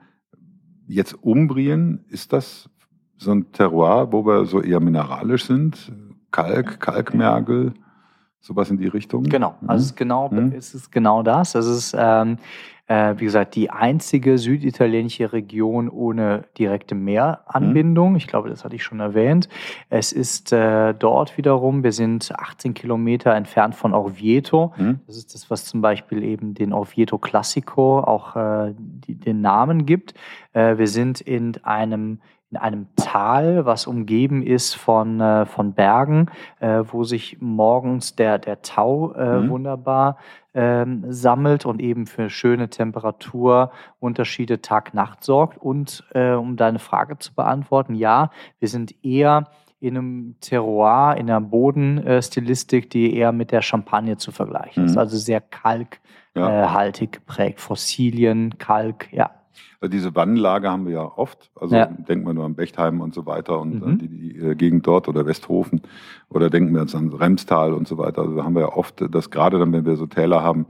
jetzt 0.88 1.14
Umbrien, 1.24 2.06
ist 2.10 2.34
das 2.34 2.70
so 3.18 3.32
ein 3.32 3.52
Terroir, 3.52 4.12
wo 4.12 4.26
wir 4.26 4.46
so 4.46 4.62
eher 4.62 4.80
mineralisch 4.80 5.46
sind? 5.46 5.92
Kalk, 6.32 6.80
Kalkmergel? 6.80 7.74
Sowas 8.42 8.70
in 8.70 8.78
die 8.78 8.88
Richtung? 8.88 9.24
Genau, 9.24 9.56
also 9.68 9.82
es 9.82 9.92
ist 9.92 9.98
genau, 9.98 10.30
mhm. 10.30 10.54
es 10.58 10.74
ist 10.74 10.92
genau 10.92 11.24
das. 11.24 11.56
Es 11.56 11.66
ist, 11.66 11.96
ähm, 11.98 12.38
äh, 12.88 13.14
wie 13.18 13.26
gesagt, 13.26 13.56
die 13.56 13.70
einzige 13.70 14.38
süditalienische 14.38 15.32
Region 15.32 15.90
ohne 15.90 16.46
direkte 16.58 16.96
Meeranbindung. 16.96 18.12
Mhm. 18.12 18.16
Ich 18.16 18.28
glaube, 18.28 18.50
das 18.50 18.64
hatte 18.64 18.76
ich 18.76 18.84
schon 18.84 19.00
erwähnt. 19.00 19.50
Es 19.90 20.12
ist 20.12 20.52
äh, 20.54 20.94
dort 20.94 21.38
wiederum, 21.38 21.84
wir 21.84 21.92
sind 21.92 22.32
18 22.34 22.74
Kilometer 22.74 23.36
entfernt 23.36 23.76
von 23.76 23.94
Orvieto. 23.94 24.74
Mhm. 24.78 25.02
Das 25.06 25.18
ist 25.18 25.34
das, 25.36 25.52
was 25.52 25.66
zum 25.66 25.82
Beispiel 25.82 26.24
eben 26.24 26.56
den 26.56 26.74
Orvieto 26.74 27.18
Classico 27.18 28.00
auch 28.00 28.36
äh, 28.36 28.74
die, 28.78 29.16
den 29.16 29.42
Namen 29.42 29.86
gibt. 29.86 30.14
Äh, 30.54 30.78
wir 30.78 30.88
sind 30.88 31.22
in 31.22 31.58
einem 31.64 32.20
in 32.52 32.58
einem 32.58 32.88
Tal, 32.96 33.66
was 33.66 33.86
umgeben 33.86 34.42
ist 34.42 34.74
von, 34.74 35.22
äh, 35.22 35.46
von 35.46 35.74
Bergen, 35.74 36.28
äh, 36.60 36.84
wo 36.88 37.04
sich 37.04 37.38
morgens 37.40 38.16
der, 38.16 38.40
der 38.40 38.62
Tau 38.62 39.14
äh, 39.14 39.40
mhm. 39.40 39.50
wunderbar 39.50 40.18
ähm, 40.56 41.04
sammelt 41.10 41.68
und 41.68 41.80
eben 41.80 42.08
für 42.08 42.30
schöne 42.30 42.70
Temperaturunterschiede 42.70 44.62
Tag-Nacht 44.62 45.24
sorgt. 45.24 45.58
Und 45.60 46.04
äh, 46.14 46.32
um 46.32 46.58
deine 46.58 46.80
Frage 46.80 47.20
zu 47.20 47.36
beantworten, 47.36 47.94
ja, 47.94 48.32
wir 48.60 48.68
sind 48.68 48.96
eher 49.06 49.48
in 49.80 49.96
einem 49.96 50.36
Terroir, 50.42 51.16
in 51.18 51.30
einer 51.30 51.42
Bodenstilistik, 51.42 52.90
die 52.90 53.16
eher 53.16 53.32
mit 53.32 53.52
der 53.52 53.62
Champagne 53.62 54.18
zu 54.18 54.32
vergleichen 54.32 54.84
mhm. 54.84 54.90
ist. 54.90 54.98
Also 54.98 55.18
sehr 55.18 55.40
kalkhaltig 55.40 56.00
ja. 56.36 57.04
Äh, 57.04 57.08
geprägt. 57.08 57.62
Fossilien, 57.62 58.58
Kalk, 58.58 59.14
ja. 59.14 59.39
Also 59.82 59.92
diese 59.92 60.16
Wannenlage 60.16 60.70
haben 60.70 60.86
wir 60.86 60.94
ja 60.94 61.04
oft. 61.04 61.52
Also 61.56 61.76
ja. 61.76 61.86
denken 61.86 62.26
wir 62.26 62.34
nur 62.34 62.46
an 62.46 62.56
Bechtheim 62.56 63.02
und 63.02 63.14
so 63.14 63.26
weiter 63.26 63.60
und 63.60 63.86
mhm. 63.86 63.98
die, 63.98 64.08
die, 64.08 64.36
äh, 64.38 64.56
Gegend 64.56 64.86
dort 64.88 65.08
oder 65.08 65.26
Westhofen 65.26 65.82
oder 66.30 66.50
denken 66.50 66.74
wir 66.74 66.82
jetzt 66.82 66.96
an 66.96 67.14
Remstal 67.14 67.74
und 67.74 67.88
so 67.88 67.98
weiter. 67.98 68.22
Also 68.24 68.36
da 68.36 68.44
haben 68.44 68.56
wir 68.56 68.62
ja 68.62 68.74
oft 68.74 69.04
das 69.10 69.30
gerade 69.30 69.60
dann, 69.60 69.72
wenn 69.72 69.86
wir 69.86 69.96
so 69.96 70.06
Täler 70.06 70.44
haben, 70.44 70.66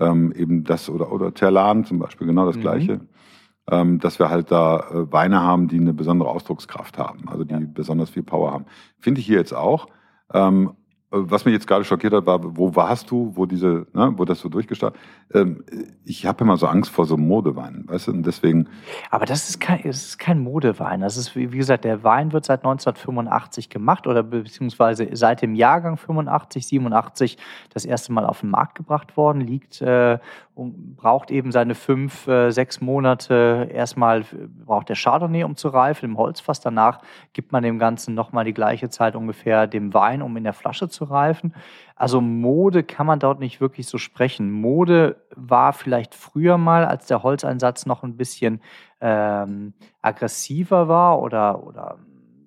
ähm, 0.00 0.32
eben 0.32 0.64
das 0.64 0.88
oder 0.88 1.12
oder 1.12 1.34
Terlan 1.34 1.84
zum 1.84 1.98
Beispiel 1.98 2.26
genau 2.26 2.46
das 2.46 2.56
mhm. 2.56 2.60
Gleiche. 2.60 3.00
Ähm, 3.70 3.98
dass 3.98 4.18
wir 4.18 4.28
halt 4.28 4.50
da 4.50 4.80
äh, 4.90 5.10
Weine 5.10 5.40
haben, 5.40 5.68
die 5.68 5.78
eine 5.78 5.94
besondere 5.94 6.28
Ausdruckskraft 6.28 6.98
haben, 6.98 7.26
also 7.28 7.44
die 7.44 7.54
ja. 7.54 7.60
besonders 7.62 8.10
viel 8.10 8.22
Power 8.22 8.52
haben. 8.52 8.66
Finde 8.98 9.20
ich 9.20 9.26
hier 9.26 9.38
jetzt 9.38 9.54
auch. 9.54 9.86
Ähm, 10.34 10.72
was 11.14 11.44
mich 11.44 11.52
jetzt 11.52 11.66
gerade 11.66 11.84
schockiert 11.84 12.12
hat, 12.12 12.26
war, 12.26 12.40
wo 12.56 12.74
warst 12.74 13.10
du, 13.10 13.32
wo 13.34 13.46
diese, 13.46 13.86
ne, 13.92 14.12
wo 14.16 14.24
das 14.24 14.40
so 14.40 14.48
durchgestartet? 14.48 15.00
Ähm, 15.32 15.64
ich 16.04 16.26
habe 16.26 16.44
immer 16.44 16.56
so 16.56 16.66
Angst 16.66 16.90
vor 16.90 17.06
so 17.06 17.16
Modeweinen, 17.16 17.88
weißt 17.88 18.08
du, 18.08 18.12
und 18.12 18.26
deswegen. 18.26 18.68
Aber 19.10 19.24
das 19.24 19.48
ist 19.48 19.60
kein, 19.60 19.82
das 19.84 20.04
ist 20.04 20.18
kein 20.18 20.40
Modewein. 20.40 21.00
Das 21.00 21.16
ist, 21.16 21.36
wie 21.36 21.46
gesagt, 21.46 21.84
der 21.84 22.02
Wein 22.02 22.32
wird 22.32 22.44
seit 22.44 22.60
1985 22.60 23.68
gemacht 23.68 24.06
oder 24.06 24.22
beziehungsweise 24.22 25.08
seit 25.12 25.42
dem 25.42 25.54
Jahrgang 25.54 25.96
85, 25.96 26.66
87 26.66 27.38
das 27.72 27.84
erste 27.84 28.12
Mal 28.12 28.26
auf 28.26 28.40
den 28.40 28.50
Markt 28.50 28.74
gebracht 28.74 29.16
worden, 29.16 29.40
liegt 29.40 29.80
äh, 29.80 30.18
und 30.54 30.96
braucht 30.96 31.32
eben 31.32 31.50
seine 31.50 31.74
fünf, 31.74 32.28
äh, 32.28 32.50
sechs 32.50 32.80
Monate 32.80 33.68
erstmal, 33.72 34.24
braucht 34.64 34.88
der 34.88 34.96
Chardonnay, 34.96 35.42
um 35.42 35.56
zu 35.56 35.68
reifen 35.68 36.04
im 36.10 36.16
Holzfass. 36.16 36.60
Danach 36.60 37.00
gibt 37.32 37.50
man 37.50 37.64
dem 37.64 37.78
Ganzen 37.78 38.14
nochmal 38.14 38.44
die 38.44 38.54
gleiche 38.54 38.88
Zeit 38.88 39.16
ungefähr 39.16 39.66
dem 39.66 39.92
Wein, 39.94 40.22
um 40.22 40.36
in 40.36 40.44
der 40.44 40.52
Flasche 40.52 40.88
zu 40.88 41.04
reifen. 41.04 41.54
Also 41.96 42.20
Mode 42.20 42.84
kann 42.84 43.06
man 43.06 43.18
dort 43.18 43.40
nicht 43.40 43.60
wirklich 43.60 43.88
so 43.88 43.98
sprechen. 43.98 44.50
Mode 44.52 45.16
war 45.34 45.72
vielleicht 45.72 46.14
früher 46.14 46.56
mal, 46.56 46.84
als 46.84 47.06
der 47.06 47.24
Holzeinsatz 47.24 47.84
noch 47.84 48.04
ein 48.04 48.16
bisschen 48.16 48.60
ähm, 49.00 49.74
aggressiver 50.02 50.86
war 50.86 51.20
oder, 51.20 51.64
oder 51.66 51.98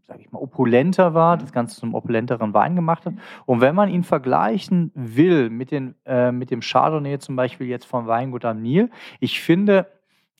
sage 0.07 0.21
ich 0.21 0.31
mal, 0.31 0.39
opulenter 0.39 1.13
war, 1.13 1.37
das 1.37 1.51
Ganze 1.51 1.79
zum 1.79 1.93
opulenteren 1.93 2.53
Wein 2.53 2.75
gemacht 2.75 3.05
hat. 3.05 3.13
Und 3.45 3.59
wenn 3.59 3.75
man 3.75 3.89
ihn 3.89 4.03
vergleichen 4.03 4.91
will 4.95 5.49
mit, 5.49 5.71
den, 5.71 5.95
äh, 6.05 6.31
mit 6.31 6.49
dem 6.49 6.61
Chardonnay 6.61 7.19
zum 7.19 7.35
Beispiel 7.35 7.67
jetzt 7.67 7.85
vom 7.85 8.07
Weingut 8.07 8.45
am 8.45 8.61
Nil, 8.61 8.89
ich 9.19 9.41
finde, 9.41 9.87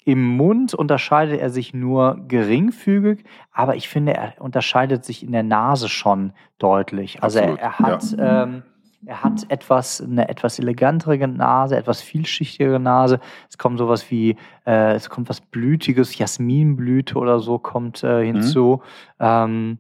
im 0.06 0.26
Mund 0.38 0.74
unterscheidet 0.74 1.42
er 1.42 1.50
sich 1.50 1.74
nur 1.74 2.18
geringfügig, 2.30 3.26
aber 3.52 3.76
ich 3.76 3.90
finde, 3.90 4.14
er 4.14 4.36
unterscheidet 4.40 5.04
sich 5.04 5.22
in 5.22 5.34
der 5.34 5.44
Nase 5.44 5.90
schon 5.90 6.32
deutlich. 6.60 7.22
Also 7.22 7.40
er, 7.40 7.60
er, 7.60 7.80
hat... 7.80 8.12
Ja. 8.12 8.44
Ähm, 8.44 8.64
er 9.06 9.24
hat 9.24 9.46
etwas, 9.50 10.02
eine 10.02 10.28
etwas 10.28 10.60
elegantere 10.60 11.28
Nase, 11.28 11.78
etwas 11.78 12.02
vielschichtigere 12.02 12.80
Nase. 12.80 13.20
Es 13.50 13.58
kommt 13.58 13.78
sowas 13.78 14.10
wie, 14.10 14.36
äh, 14.66 14.94
es 14.96 15.10
kommt 15.10 15.30
was 15.30 15.42
Blütiges, 15.42 16.18
Jasminblüte 16.18 17.18
oder 17.18 17.40
so 17.40 17.60
kommt 17.60 18.04
äh, 18.04 18.26
hinzu. 18.26 18.82
Mhm. 19.20 19.26
Ähm, 19.26 19.78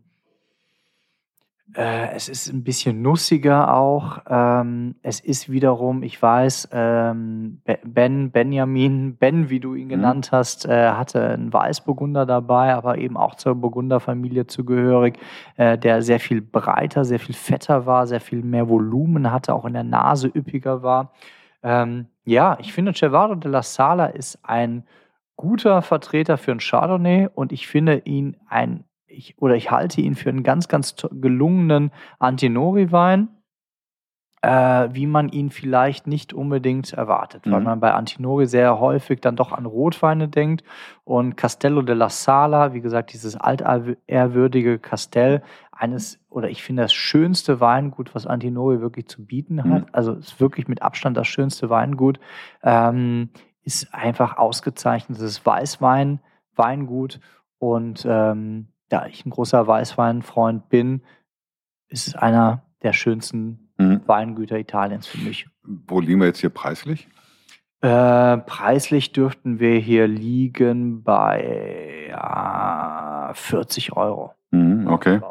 äh, 1.76 2.12
es 2.16 2.30
ist 2.30 2.48
ein 2.52 2.64
bisschen 2.64 3.02
nussiger 3.02 3.74
auch. 3.74 4.20
Ähm, 4.30 4.96
es 5.02 5.20
ist 5.20 5.52
wiederum, 5.52 6.02
ich 6.02 6.22
weiß, 6.22 6.70
ähm, 6.72 7.62
Ben, 7.84 8.32
Benjamin, 8.32 9.18
Ben, 9.18 9.50
wie 9.50 9.60
du 9.60 9.76
ihn 9.76 9.86
mhm. 9.86 9.90
genannt 9.90 10.32
mhm. 10.32 10.36
hast, 10.36 10.66
äh, 10.66 10.92
hatte 10.92 11.28
einen 11.28 11.52
Weißburgunder 11.52 12.26
dabei, 12.26 12.74
aber 12.74 12.98
eben 12.98 13.18
auch 13.18 13.36
zur 13.36 13.56
Burgunderfamilie 13.56 14.48
zugehörig, 14.48 15.20
äh, 15.58 15.78
der 15.78 16.02
sehr 16.02 16.20
viel 16.20 16.42
breiter, 16.42 17.04
sehr 17.04 17.20
viel 17.20 17.36
fetter 17.36 17.86
war, 17.86 18.08
sehr 18.08 18.22
viel 18.22 18.44
mehr 18.44 18.70
Volumen 18.70 19.32
hatte, 19.32 19.54
auch 19.54 19.66
in 19.66 19.74
der 19.74 19.84
Nase 19.84 20.28
üppiger 20.28 20.84
war. 20.84 21.12
Ähm, 21.64 22.08
ja, 22.24 22.58
ich 22.60 22.72
finde, 22.72 22.94
Cevado 22.94 23.36
de 23.36 23.52
la 23.52 23.62
Sala 23.62 24.06
ist 24.08 24.40
ein 24.44 24.84
guter 25.36 25.82
Vertreter 25.82 26.38
für 26.38 26.52
ein 26.52 26.60
Chardonnay 26.60 27.28
und 27.34 27.52
ich 27.52 27.68
finde 27.68 28.02
ihn 28.06 28.38
ein 28.48 28.84
ich, 29.08 29.38
oder 29.42 29.56
ich 29.56 29.72
halte 29.72 30.02
ihn 30.02 30.16
für 30.16 30.30
einen 30.30 30.44
ganz, 30.44 30.68
ganz 30.68 30.96
gelungenen 31.12 31.92
Antinori-Wein, 32.20 33.30
äh, 34.42 34.90
wie 34.92 35.08
man 35.08 35.30
ihn 35.30 35.50
vielleicht 35.50 36.06
nicht 36.08 36.34
unbedingt 36.34 36.94
erwartet, 36.94 37.46
mhm. 37.46 37.52
weil 37.52 37.62
man 37.62 37.80
bei 37.80 37.94
Antinori 37.94 38.46
sehr 38.46 38.80
häufig 38.80 39.20
dann 39.20 39.36
doch 39.36 39.52
an 39.52 39.66
Rotweine 39.66 40.28
denkt 40.28 40.64
und 41.04 41.36
Castello 41.36 41.82
della 41.82 42.10
Sala, 42.10 42.74
wie 42.74 42.82
gesagt, 42.82 43.14
dieses 43.14 43.36
altehrwürdige 43.36 44.80
Castell, 44.80 45.42
eines, 45.72 46.20
oder 46.30 46.50
ich 46.50 46.64
finde 46.64 46.84
das 46.84 46.94
schönste 46.94 47.60
Weingut, 47.60 48.16
was 48.16 48.26
Antinori 48.26 48.82
wirklich 48.82 49.08
zu 49.08 49.26
bieten 49.26 49.64
hat, 49.64 49.88
mhm. 49.88 49.90
also 49.92 50.14
ist 50.14 50.40
wirklich 50.40 50.68
mit 50.68 50.82
Abstand 50.82 51.18
das 51.18 51.28
schönste 51.28 51.70
Weingut, 51.70 52.20
ähm, 52.64 53.30
ist 53.64 53.94
einfach 53.94 54.38
ausgezeichnetes 54.38 55.46
Weißwein, 55.46 56.20
Weingut 56.56 57.20
und 57.60 58.06
ähm, 58.10 58.70
da 58.89 59.06
ich 59.06 59.25
ein 59.25 59.29
großer 59.29 59.67
Weißweinfreund 59.67 60.70
bin, 60.70 61.01
ist 61.89 62.08
es 62.08 62.15
einer 62.15 62.63
der 62.84 62.94
schönsten 62.94 63.70
mhm. 63.77 64.01
Weingüter 64.06 64.58
Italiens 64.58 65.08
für 65.08 65.20
mich. 65.20 65.48
Wo 65.63 66.00
liegen 66.00 66.20
wir 66.20 66.27
jetzt 66.27 66.39
hier 66.39 66.50
preislich? 66.50 67.08
Äh, 67.82 68.38
preislich 68.38 69.12
dürften 69.12 69.60
wir 69.60 69.77
hier 69.77 70.08
liegen 70.08 71.03
bei 71.03 72.08
ja, 72.10 73.32
40 73.34 73.94
Euro. 73.96 74.34
Mhm, 74.51 74.88
okay. 74.88 75.22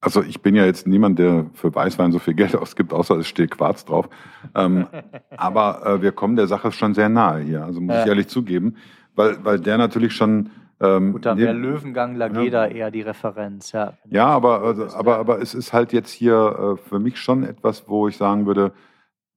Also 0.00 0.22
ich 0.22 0.40
bin 0.40 0.54
ja 0.54 0.64
jetzt 0.64 0.86
niemand, 0.86 1.18
der 1.18 1.46
für 1.52 1.74
Weißwein 1.74 2.12
so 2.12 2.18
viel 2.18 2.32
Geld 2.32 2.56
ausgibt, 2.56 2.92
außer 2.94 3.16
es 3.16 3.28
steht 3.28 3.50
Quarz 3.50 3.84
drauf. 3.84 4.08
Ähm, 4.54 4.86
aber 5.36 5.84
äh, 5.84 6.02
wir 6.02 6.12
kommen 6.12 6.36
der 6.36 6.46
Sache 6.46 6.72
schon 6.72 6.94
sehr 6.94 7.10
nahe 7.10 7.40
hier, 7.42 7.64
also 7.64 7.80
muss 7.80 7.94
ja. 7.94 8.02
ich 8.02 8.08
ehrlich 8.08 8.28
zugeben, 8.28 8.76
weil, 9.14 9.44
weil 9.44 9.60
der 9.60 9.76
natürlich 9.76 10.14
schon 10.14 10.50
ähm, 10.80 11.12
Gut, 11.12 11.26
dann 11.26 11.38
wäre 11.38 11.52
Löwengang 11.52 12.16
Lageda 12.16 12.66
ja. 12.66 12.72
eher 12.72 12.90
die 12.90 13.02
Referenz, 13.02 13.72
ja. 13.72 13.94
Ja, 14.08 14.26
aber, 14.26 14.62
also, 14.62 14.86
aber, 14.96 15.18
aber 15.18 15.40
es 15.40 15.54
ist 15.54 15.72
halt 15.72 15.92
jetzt 15.92 16.10
hier 16.10 16.76
äh, 16.78 16.88
für 16.88 16.98
mich 16.98 17.18
schon 17.18 17.42
etwas, 17.44 17.84
wo 17.86 18.08
ich 18.08 18.16
sagen 18.16 18.46
würde, 18.46 18.72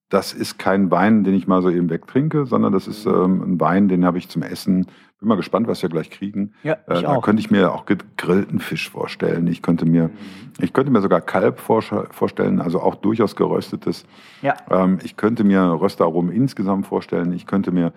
das 0.09 0.31
ist 0.31 0.59
kein 0.59 0.91
Wein, 0.91 1.23
den 1.23 1.33
ich 1.33 1.47
mal 1.47 1.61
so 1.63 1.69
eben 1.71 1.89
wegtrinke, 1.89 2.45
sondern 2.45 2.71
das 2.71 2.87
ist 2.87 3.05
ähm, 3.07 3.41
ein 3.41 3.59
Wein, 3.59 3.87
den 3.87 4.05
habe 4.05 4.19
ich 4.19 4.29
zum 4.29 4.43
Essen. 4.43 4.85
Bin 5.19 5.27
mal 5.27 5.35
gespannt, 5.35 5.67
was 5.67 5.81
wir 5.81 5.89
gleich 5.89 6.11
kriegen. 6.11 6.53
Ja, 6.61 6.73
Äh, 6.87 7.01
da 7.01 7.15
auch. 7.15 7.23
könnte 7.23 7.39
ich 7.39 7.49
mir 7.49 7.73
auch 7.73 7.85
gegrillten 7.85 8.59
Fisch 8.59 8.89
vorstellen. 8.91 9.47
Ich 9.47 9.63
könnte 9.63 9.85
mir, 9.87 10.11
ich 10.59 10.71
könnte 10.71 10.91
mir 10.91 11.01
sogar 11.01 11.19
Kalb 11.19 11.59
vorstellen, 11.59 12.61
also 12.61 12.79
auch 12.79 12.95
durchaus 12.95 13.35
geröstetes. 13.35 14.05
Ja. 14.43 14.55
Ähm, 14.69 14.99
ich 15.03 15.17
könnte 15.17 15.43
mir 15.43 15.61
Röstaromen 15.81 16.31
insgesamt 16.31 16.85
vorstellen. 16.85 17.33
Ich 17.33 17.47
könnte 17.47 17.71
mir 17.71 17.91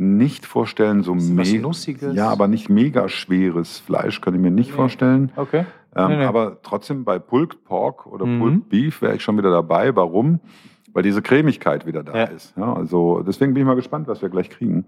nicht 0.00 0.46
vorstellen, 0.46 1.02
so 1.02 1.14
Bisschen 1.14 1.36
was 1.38 1.52
me- 1.52 1.58
Nussiges. 1.60 2.14
ja, 2.16 2.28
aber 2.28 2.48
nicht 2.48 2.68
mega 2.70 3.08
schweres 3.08 3.78
Fleisch 3.78 4.20
könnte 4.20 4.38
ich 4.38 4.42
mir 4.42 4.50
nicht 4.50 4.70
Nee. 4.70 4.76
vorstellen. 4.76 5.30
Okay. 5.36 5.66
Ähm, 5.94 6.08
Nee, 6.08 6.16
nee. 6.18 6.24
Aber 6.24 6.58
trotzdem 6.62 7.04
bei 7.04 7.18
Pulled 7.18 7.64
Pork 7.64 8.06
oder 8.06 8.24
Mhm. 8.26 8.38
Pulled 8.40 8.68
Beef 8.70 9.02
wäre 9.02 9.14
ich 9.16 9.22
schon 9.22 9.36
wieder 9.36 9.50
dabei. 9.50 9.94
Warum? 9.94 10.40
Weil 10.92 11.02
diese 11.02 11.20
Cremigkeit 11.22 11.86
wieder 11.86 12.02
da 12.02 12.16
Ja. 12.16 12.24
ist. 12.24 12.54
Ja, 12.56 12.72
also 12.72 13.22
deswegen 13.22 13.54
bin 13.54 13.62
ich 13.62 13.66
mal 13.66 13.74
gespannt, 13.76 14.08
was 14.08 14.22
wir 14.22 14.28
gleich 14.28 14.50
kriegen. 14.50 14.86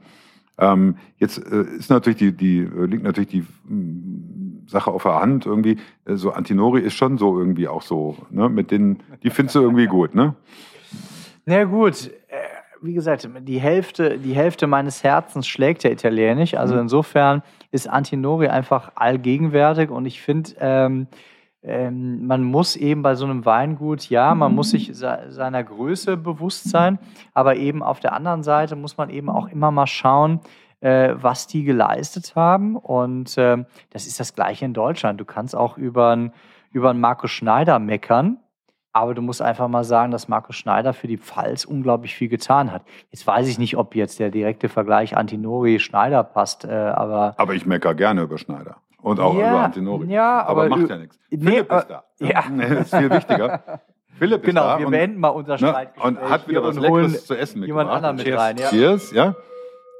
Ähm, 0.58 0.96
jetzt 1.18 1.38
äh, 1.38 1.62
ist 1.78 1.90
natürlich 1.90 2.18
die, 2.18 2.32
die 2.36 2.58
äh, 2.60 2.84
liegt 2.86 3.02
natürlich 3.04 3.30
die 3.30 3.44
mm, 3.68 4.66
Sache 4.66 4.90
auf 4.90 5.02
der 5.02 5.20
Hand 5.20 5.44
irgendwie. 5.46 5.78
Äh, 6.04 6.16
so 6.16 6.30
Antinori 6.32 6.80
ist 6.80 6.94
schon 6.94 7.18
so 7.18 7.38
irgendwie 7.38 7.68
auch 7.68 7.82
so. 7.82 8.16
Ne? 8.30 8.48
Mit 8.48 8.70
denen, 8.70 8.98
die 9.22 9.30
findest 9.30 9.56
du 9.56 9.60
irgendwie 9.60 9.86
gut, 9.86 10.14
ne? 10.14 10.34
Na 11.46 11.64
gut, 11.64 12.10
wie 12.82 12.94
gesagt, 12.94 13.28
die 13.40 13.60
Hälfte, 13.60 14.18
die 14.18 14.34
Hälfte 14.34 14.66
meines 14.66 15.02
Herzens 15.02 15.46
schlägt 15.46 15.84
ja 15.84 15.90
Italienisch. 15.90 16.54
Also 16.54 16.76
insofern 16.76 17.42
ist 17.70 17.88
Antinori 17.88 18.48
einfach 18.48 18.92
allgegenwärtig 18.94 19.90
und 19.90 20.06
ich 20.06 20.20
finde, 20.20 20.50
ähm, 20.60 21.06
ähm, 21.62 22.26
man 22.26 22.42
muss 22.42 22.74
eben 22.74 23.02
bei 23.02 23.14
so 23.14 23.24
einem 23.24 23.44
Weingut, 23.44 24.08
ja, 24.10 24.34
man 24.34 24.54
muss 24.54 24.70
sich 24.70 24.90
se 24.92 25.26
seiner 25.28 25.62
Größe 25.62 26.16
bewusst 26.16 26.68
sein, 26.68 26.98
aber 27.34 27.56
eben 27.56 27.82
auf 27.82 28.00
der 28.00 28.14
anderen 28.14 28.42
Seite 28.42 28.74
muss 28.74 28.96
man 28.96 29.10
eben 29.10 29.30
auch 29.30 29.48
immer 29.48 29.70
mal 29.70 29.86
schauen, 29.86 30.40
äh, 30.80 31.14
was 31.14 31.46
die 31.46 31.62
geleistet 31.62 32.34
haben. 32.34 32.76
Und 32.76 33.36
ähm, 33.38 33.66
das 33.90 34.06
ist 34.06 34.18
das 34.18 34.34
Gleiche 34.34 34.64
in 34.64 34.74
Deutschland. 34.74 35.20
Du 35.20 35.24
kannst 35.24 35.54
auch 35.54 35.78
über 35.78 36.10
einen 36.10 36.32
über 36.72 36.90
einen 36.90 37.00
Markus 37.00 37.30
Schneider 37.30 37.78
meckern, 37.78 38.38
aber 38.92 39.14
du 39.14 39.22
musst 39.22 39.40
einfach 39.40 39.68
mal 39.68 39.84
sagen, 39.84 40.12
dass 40.12 40.28
Markus 40.28 40.56
Schneider 40.56 40.92
für 40.92 41.06
die 41.06 41.16
Pfalz 41.18 41.64
unglaublich 41.64 42.14
viel 42.14 42.28
getan 42.28 42.70
hat. 42.70 42.82
Jetzt 43.10 43.26
weiß 43.26 43.48
ich 43.48 43.58
nicht, 43.58 43.76
ob 43.76 43.94
jetzt 43.94 44.18
der 44.18 44.30
direkte 44.30 44.68
Vergleich 44.68 45.16
Antinori-Schneider 45.16 46.22
passt, 46.24 46.64
äh, 46.64 46.70
aber 46.72 47.34
Aber 47.38 47.54
ich 47.54 47.64
meckere 47.66 47.94
gerne 47.94 48.22
über 48.22 48.38
Schneider. 48.38 48.76
Und 49.00 49.18
auch 49.18 49.34
Ja, 49.34 49.50
über 49.50 49.60
Antinori. 49.64 50.06
ja, 50.06 50.42
aber, 50.44 50.64
aber 50.64 50.76
macht 50.76 50.90
ja 50.90 50.96
nichts. 50.98 51.18
Nee, 51.30 51.38
Philipp 51.38 51.72
ist 51.72 51.86
da. 51.88 52.04
ja. 52.20 52.40
Ist 52.80 52.94
viel 52.94 53.10
wichtiger. 53.10 53.62
Philipp 54.18 54.42
ist 54.42 54.46
genau, 54.46 54.62
da 54.62 54.78
wir 54.78 54.86
und, 54.86 54.92
beenden 54.92 55.18
mal 55.20 55.30
unser 55.30 55.52
ne, 55.52 55.58
Streitgespräch 55.58 56.04
und 56.04 56.30
hat 56.30 56.46
wieder 56.46 56.62
was 56.62 56.76
Leckeres 56.76 57.26
zu 57.26 57.34
essen 57.34 57.64
jemand 57.64 57.90
mitgebracht. 57.90 57.96
anderen 57.96 58.16
mit 58.16 58.24
Cheers. 58.26 58.40
rein. 58.40 58.56
Ja. 58.58 58.68
Cheers, 58.68 59.12
ja. 59.12 59.34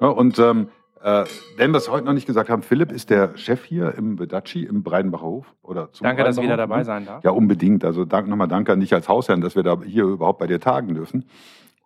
ja 0.01 0.07
und 0.09 0.39
ähm, 0.39 0.69
äh, 1.03 1.25
wenn 1.57 1.71
wir 1.73 1.79
es 1.79 1.91
heute 1.91 2.07
noch 2.07 2.13
nicht 2.13 2.27
gesagt 2.27 2.49
haben, 2.51 2.63
Philipp 2.63 2.93
ist 2.93 3.11
der 3.11 3.37
Chef 3.37 3.65
hier 3.65 3.95
im 3.97 4.19
Vedacci, 4.19 4.63
im 4.65 4.83
Breidenbacher 4.83 5.25
Hof. 5.25 5.47
Oder 5.63 5.93
zum 5.93 6.05
Danke, 6.05 6.25
dass 6.25 6.37
ich 6.37 6.43
wieder 6.45 6.57
dabei 6.57 6.85
sein 6.85 7.05
darf. 7.07 7.23
Ja, 7.25 7.31
unbedingt. 7.33 7.85
Also 7.85 8.05
dank, 8.05 8.29
nochmal 8.29 8.49
danke 8.49 8.73
an 8.73 8.81
dich 8.81 8.93
als 8.95 9.09
Hausherrn, 9.09 9.41
dass 9.41 9.57
wir 9.57 9.63
da 9.63 9.79
hier 9.85 10.05
überhaupt 10.05 10.39
bei 10.39 10.47
dir 10.47 10.61
tagen 10.61 10.95
dürfen. 10.95 11.25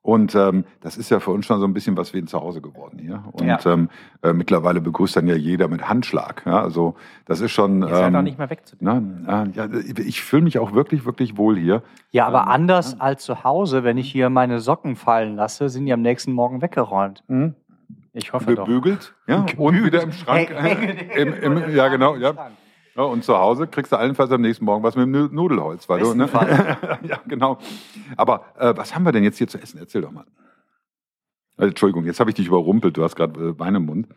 Und 0.03 0.37
ähm, 0.37 0.65
das 0.83 0.97
ist 0.97 1.11
ja 1.11 1.19
für 1.19 1.33
uns 1.33 1.47
schon 1.47 1.59
so 1.59 1.67
ein 1.67 1.75
bisschen 1.75 1.97
was 1.97 2.15
wie 2.15 2.19
ein 2.19 2.29
Zuhause 2.29 2.61
geworden 2.61 3.01
hier. 3.01 3.25
Und 3.33 3.45
Ja. 3.45 3.59
ähm, 3.67 3.89
äh, 4.23 4.33
mittlerweile 4.33 4.81
begrüßt 4.81 5.17
dann 5.17 5.27
ja 5.27 5.35
jeder 5.35 5.67
mit 5.67 5.89
Handschlag. 5.89 6.45
Ja? 6.47 6.63
Also 6.63 6.95
das 7.25 7.41
ist 7.41 7.51
schon. 7.51 7.83
Ihr 7.83 7.89
seid 7.89 8.09
ähm, 8.11 8.15
auch 8.15 8.23
nicht 8.23 8.39
mehr 8.39 8.49
wegzudenken. 8.49 9.25
na, 9.27 9.43
äh, 9.43 9.49
ja, 9.51 9.69
ich 9.99 10.23
fühle 10.23 10.43
mich 10.43 10.61
auch 10.61 10.75
wirklich, 10.75 11.07
wirklich 11.07 11.37
wohl 11.37 11.57
hier. 11.57 11.83
Ja, 12.13 12.29
aber 12.29 12.43
Ähm, 12.43 12.49
anders 12.51 13.01
als 13.01 13.25
zu 13.25 13.43
Hause, 13.43 13.83
wenn 13.83 13.99
ich 13.99 14.09
hier 14.13 14.31
meine 14.31 14.61
Socken 14.61 14.95
fallen 14.95 15.35
lasse, 15.35 15.69
sind 15.69 15.87
die 15.87 15.93
am 15.93 16.03
nächsten 16.03 16.31
Morgen 16.33 16.63
weggeräumt. 16.63 17.25
Ich 18.19 18.33
hoffe 18.33 18.55
doch. 18.55 18.65
Gebügelt, 18.67 19.15
ja, 19.27 19.45
und 19.59 19.85
wieder 19.85 20.03
im 20.03 20.13
Schrank. 20.13 20.51
äh, 20.51 21.21
im, 21.21 21.35
im, 21.35 21.75
ja, 21.77 21.89
genau, 21.89 22.17
ja. 22.17 22.33
ja. 22.95 23.03
Und 23.03 23.25
zu 23.25 23.37
Hause 23.37 23.67
kriegst 23.67 23.93
du 23.93 23.97
allenfalls 23.97 24.31
am 24.31 24.41
nächsten 24.41 24.65
Morgen 24.65 24.83
was 24.83 24.97
mit 24.97 25.03
dem 25.05 25.11
Nu- 25.11 25.29
Nudelholz. 25.31 25.87
Weil 25.89 26.01
du, 26.01 26.15
ne? 26.15 26.27
ja, 27.03 27.19
genau. 27.27 27.59
Aber 28.17 28.47
äh, 28.59 28.73
was 28.75 28.95
haben 28.95 29.05
wir 29.05 29.13
denn 29.13 29.23
jetzt 29.23 29.37
hier 29.37 29.49
zu 29.49 29.59
essen? 29.59 29.79
Erzähl 29.79 30.01
doch 30.01 30.11
mal. 30.13 30.25
Also, 31.59 31.69
Entschuldigung, 31.69 32.05
jetzt 32.07 32.19
habe 32.21 32.31
ich 32.31 32.37
dich 32.37 32.47
überrumpelt. 32.47 32.97
Du 32.97 33.05
hast 33.05 33.17
gerade 33.17 33.39
äh, 33.39 33.59
Wein 33.59 33.75
im 33.75 33.85
Mund. 33.85 34.09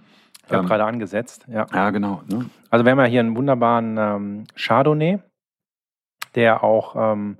Ich 0.45 0.51
habe 0.53 0.61
Ähm, 0.63 0.67
gerade 0.69 0.85
angesetzt. 0.85 1.45
Ja. 1.49 1.67
Ja, 1.73 1.89
genau. 1.89 2.21
Ne? 2.27 2.49
Also 2.69 2.85
wir 2.85 2.91
haben 2.93 2.99
ja 2.99 3.05
hier 3.05 3.19
einen 3.19 3.35
wunderbaren 3.35 3.97
ähm, 3.97 4.43
Chardonnay, 4.55 5.19
der 6.35 6.63
auch 6.63 6.95
ähm, 6.97 7.37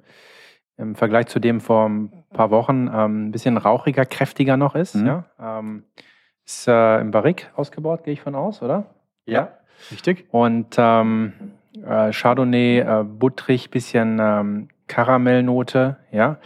im 0.77 0.95
Vergleich 0.95 1.27
zu 1.27 1.39
dem 1.39 1.61
vor 1.61 1.87
ein 1.87 2.11
paar 2.33 2.51
Wochen 2.51 2.89
ähm, 2.93 3.27
ein 3.27 3.31
bisschen 3.31 3.55
rauchiger, 3.57 4.05
kräftiger 4.05 4.57
noch 4.57 4.75
ist. 4.75 4.95
Mhm. 4.95 5.05
Ja? 5.05 5.23
Ist 6.49 6.67
äh, 6.67 6.99
im 6.99 7.11
Barrique 7.11 7.45
ausgebaut, 7.55 8.03
gehe 8.03 8.13
ich 8.13 8.21
von 8.21 8.33
aus, 8.33 8.63
oder? 8.63 8.87
Richtig? 9.91 10.25
Und 10.31 10.77
ähm, 10.79 11.33
äh, 11.85 12.11
Chardonnay, 12.11 12.79
äh, 12.79 13.03
buttrig, 13.03 13.69
bisschen 13.69 14.17
ähm, 14.19 14.69
Karamellnote, 14.87 15.97
ja. 16.11 16.37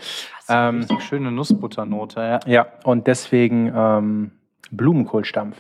Ähm, 0.49 0.79
richtig 0.79 1.03
schöne 1.03 1.31
Nussbutternote, 1.31 2.19
ja. 2.19 2.39
Ja, 2.45 2.67
und 2.83 3.07
deswegen 3.07 3.71
ähm, 3.73 4.31
Blumenkohlstampf. 4.71 5.55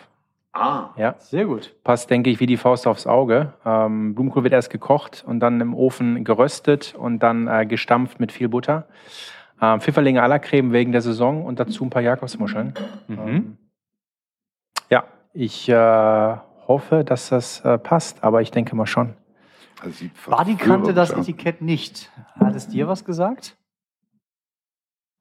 Ah. 0.51 0.89
Ja, 0.97 1.15
Sehr 1.19 1.45
gut. 1.45 1.73
passt, 1.85 2.09
denke 2.09 2.29
ich, 2.29 2.41
wie 2.41 2.45
die 2.45 2.57
Faust 2.57 2.85
aufs 2.85 3.07
Auge. 3.07 3.53
Ähm, 3.65 4.13
Blumenkohl 4.13 4.43
wird 4.43 4.53
erst 4.53 4.71
gekocht 4.71 5.23
und 5.25 5.39
dann 5.39 5.61
im 5.61 5.73
Ofen 5.73 6.25
geröstet 6.25 6.95
und 6.97 7.19
dann 7.19 7.47
äh, 7.47 7.65
gestampft 7.65 8.19
mit 8.19 8.33
viel 8.33 8.49
Butter. 8.49 8.87
Ähm, 9.61 9.79
Pfifferlinge 9.79 10.21
à 10.21 10.27
la 10.27 10.37
Creme 10.37 10.73
wegen 10.73 10.91
der 10.91 11.01
Saison 11.01 11.45
und 11.45 11.61
dazu 11.61 11.85
ein 11.85 11.89
paar 11.89 12.01
Jakobsmuscheln. 12.01 12.73
Mhm. 13.07 13.17
Ähm, 13.17 13.25
ja, 13.25 13.62
ich 15.33 15.67
äh, 15.69 16.37
hoffe, 16.67 17.03
dass 17.03 17.29
das 17.29 17.61
äh, 17.61 17.77
passt, 17.77 18.23
aber 18.23 18.41
ich 18.41 18.51
denke 18.51 18.75
mal 18.75 18.85
schon. 18.85 19.15
Also 19.81 20.05
Badi 20.29 20.55
kannte 20.55 20.93
das. 20.93 21.11
Etikett 21.11 21.61
nicht. 21.61 22.11
Hat 22.39 22.55
es 22.55 22.67
dir 22.67 22.87
was 22.87 23.03
gesagt? 23.03 23.57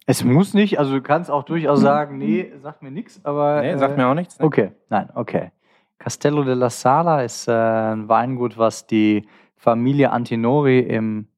Es 0.07 0.25
muss 0.25 0.53
nicht, 0.53 0.79
also 0.79 0.95
du 0.95 1.01
kannst 1.03 1.31
auch 1.31 1.45
durchaus 1.45 1.81
sagen, 1.81 2.19
nee, 2.19 2.53
sagt 2.61 2.83
mir 2.83 2.91
nichts, 2.91 3.25
aber. 3.25 3.63
Nee, 3.63 3.77
sagt 3.77 3.95
äh, 3.95 3.97
mir 3.97 4.09
auch 4.09 4.15
nichts. 4.15 4.39
Ne? 4.39 4.45
Okay, 4.47 4.73
nein, 4.89 5.11
okay. 5.15 5.53
Castello 5.99 6.43
della 6.43 6.71
Sala 6.71 7.23
ist 7.23 7.47
äh, 7.47 7.53
ein 7.53 8.09
Weingut, 8.09 8.59
was 8.59 8.87
die 8.89 9.29
Familie 9.57 10.11
Antinori 10.11 10.81
im, 10.81 11.29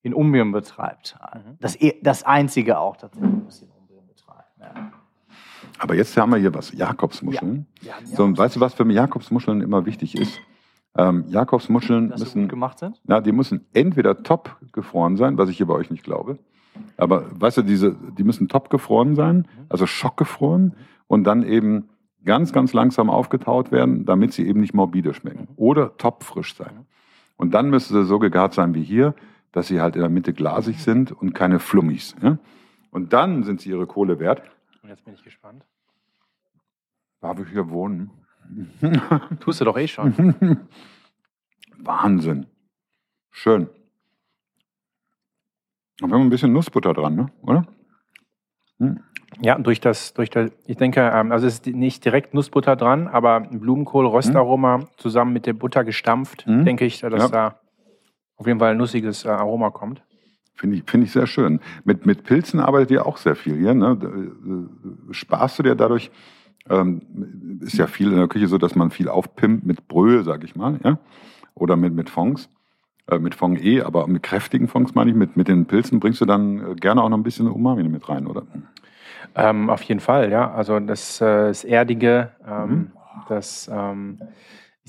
in 0.00 0.14
Umbrien 0.14 0.50
betreibt. 0.52 1.18
Mhm. 1.34 1.58
Das, 1.60 1.78
e- 1.78 2.00
das 2.02 2.22
einzige 2.22 2.78
auch 2.78 2.96
tatsächlich, 2.96 3.44
was 3.44 3.58
sie 3.58 3.66
in 3.66 3.72
Umbrien 3.72 4.06
betreibt. 4.06 4.50
Ja. 4.58 4.92
Aber 5.78 5.94
jetzt 5.94 6.16
haben 6.16 6.30
wir 6.30 6.38
hier 6.38 6.54
was. 6.54 6.72
Jakobsmuscheln. 6.72 7.66
Ja, 7.82 7.94
So, 8.04 8.24
und 8.24 8.38
weißt 8.38 8.56
du, 8.56 8.60
was 8.60 8.74
für 8.74 8.90
Jakobsmuscheln 8.90 9.60
immer 9.60 9.86
wichtig 9.86 10.16
ist? 10.18 10.40
Ähm, 10.96 11.24
Jakobsmuscheln 11.28 12.10
dass 12.10 12.20
müssen 12.20 12.42
gut 12.42 12.50
gemacht 12.50 12.78
sind? 12.78 13.00
Na, 13.04 13.20
die 13.20 13.32
müssen 13.32 13.66
entweder 13.74 14.22
top 14.22 14.56
gefroren 14.72 15.16
sein, 15.16 15.36
was 15.36 15.50
ich 15.50 15.58
hier 15.58 15.66
bei 15.66 15.74
euch 15.74 15.90
nicht 15.90 16.04
glaube. 16.04 16.38
Aber 16.96 17.26
weißt 17.38 17.58
du, 17.58 17.62
diese, 17.62 17.94
die 18.16 18.24
müssen 18.24 18.48
top 18.48 18.70
gefroren 18.70 19.14
sein, 19.14 19.46
also 19.68 19.86
schockgefroren 19.86 20.74
und 21.06 21.24
dann 21.24 21.42
eben 21.42 21.88
ganz, 22.24 22.52
ganz 22.52 22.72
langsam 22.72 23.08
aufgetaut 23.10 23.70
werden, 23.70 24.04
damit 24.04 24.32
sie 24.32 24.46
eben 24.46 24.60
nicht 24.60 24.74
morbide 24.74 25.14
schmecken. 25.14 25.48
Oder 25.56 25.96
top 25.96 26.24
frisch 26.24 26.54
sein. 26.54 26.86
Und 27.36 27.54
dann 27.54 27.70
müssen 27.70 27.94
sie 27.94 28.04
so 28.04 28.18
gegart 28.18 28.54
sein 28.54 28.74
wie 28.74 28.82
hier, 28.82 29.14
dass 29.52 29.68
sie 29.68 29.80
halt 29.80 29.96
in 29.96 30.02
der 30.02 30.10
Mitte 30.10 30.32
glasig 30.32 30.82
sind 30.82 31.12
und 31.12 31.34
keine 31.34 31.58
Flummis. 31.58 32.16
Ja? 32.22 32.38
Und 32.90 33.12
dann 33.12 33.44
sind 33.44 33.60
sie 33.60 33.70
ihre 33.70 33.86
Kohle 33.86 34.18
wert. 34.18 34.42
Und 34.86 34.90
jetzt 34.90 35.04
bin 35.04 35.14
ich 35.14 35.24
gespannt. 35.24 35.64
Da 37.20 37.36
wir 37.36 37.44
hier 37.44 37.68
wohnen. 37.70 38.08
Tust 39.40 39.60
du 39.60 39.64
doch 39.64 39.76
eh 39.76 39.88
schon. 39.88 40.36
Wahnsinn. 41.78 42.46
Schön. 43.32 43.68
Und 46.00 46.10
wir 46.10 46.14
haben 46.14 46.22
ein 46.22 46.30
bisschen 46.30 46.52
Nussbutter 46.52 46.94
dran, 46.94 47.16
ne? 47.16 47.26
oder? 47.42 47.66
Ja, 49.40 49.58
durch 49.58 49.80
das, 49.80 50.14
durch 50.14 50.30
das, 50.30 50.52
ich 50.66 50.76
denke, 50.76 51.00
ähm, 51.00 51.32
also 51.32 51.48
es 51.48 51.54
ist 51.54 51.66
nicht 51.66 52.04
direkt 52.04 52.32
Nussbutter 52.32 52.76
dran, 52.76 53.08
aber 53.08 53.40
Blumenkohl, 53.40 54.06
Röstaroma 54.06 54.86
zusammen 54.98 55.32
mit 55.32 55.46
der 55.46 55.54
Butter 55.54 55.82
gestampft, 55.82 56.46
Mhm. 56.46 56.64
denke 56.64 56.84
ich, 56.84 57.00
dass 57.00 57.12
Ja. 57.12 57.28
da 57.28 57.60
auf 58.36 58.46
jeden 58.46 58.60
Fall 58.60 58.70
ein 58.70 58.76
nussiges 58.76 59.24
äh, 59.24 59.30
Aroma 59.30 59.70
kommt. 59.70 60.04
Finde 60.56 60.76
ich, 60.76 60.84
finde 60.86 61.06
ich 61.06 61.12
sehr 61.12 61.26
schön. 61.26 61.60
Mit, 61.84 62.06
mit 62.06 62.24
Pilzen 62.24 62.60
arbeitet 62.60 62.90
ihr 62.90 63.06
auch 63.06 63.18
sehr 63.18 63.36
viel 63.36 63.56
hier. 63.56 63.74
Ne? 63.74 63.98
Äh, 64.02 65.12
Sparst 65.12 65.58
du 65.58 65.62
dir 65.62 65.74
dadurch, 65.74 66.10
ähm, 66.68 67.02
ist 67.60 67.76
ja 67.76 67.86
viel 67.86 68.10
in 68.10 68.16
der 68.18 68.28
Küche 68.28 68.48
so, 68.48 68.58
dass 68.58 68.74
man 68.74 68.90
viel 68.90 69.08
aufpimpt 69.08 69.66
mit 69.66 69.86
Brühe, 69.86 70.24
sag 70.24 70.42
ich 70.44 70.56
mal, 70.56 70.80
ja? 70.82 70.98
oder 71.54 71.76
mit, 71.76 71.94
mit 71.94 72.10
Fonds. 72.10 72.48
Äh, 73.08 73.18
mit 73.18 73.34
Fond 73.34 73.62
eh, 73.62 73.82
aber 73.82 74.06
mit 74.08 74.22
kräftigen 74.22 74.66
Fonds 74.66 74.94
meine 74.94 75.10
ich, 75.10 75.16
mit, 75.16 75.36
mit 75.36 75.46
den 75.46 75.66
Pilzen 75.66 76.00
bringst 76.00 76.20
du 76.20 76.24
dann 76.24 76.58
äh, 76.58 76.74
gerne 76.74 77.02
auch 77.02 77.08
noch 77.08 77.18
ein 77.18 77.22
bisschen 77.22 77.46
Umami 77.46 77.84
mit 77.84 78.08
rein, 78.08 78.26
oder? 78.26 78.42
Ähm, 79.34 79.70
auf 79.70 79.82
jeden 79.82 80.00
Fall, 80.00 80.30
ja. 80.32 80.52
Also 80.52 80.80
das, 80.80 81.20
äh, 81.20 81.48
das 81.48 81.64
Erdige, 81.64 82.30
ähm, 82.48 82.70
Mhm. 82.70 82.90
das, 83.28 83.70
ähm, 83.72 84.18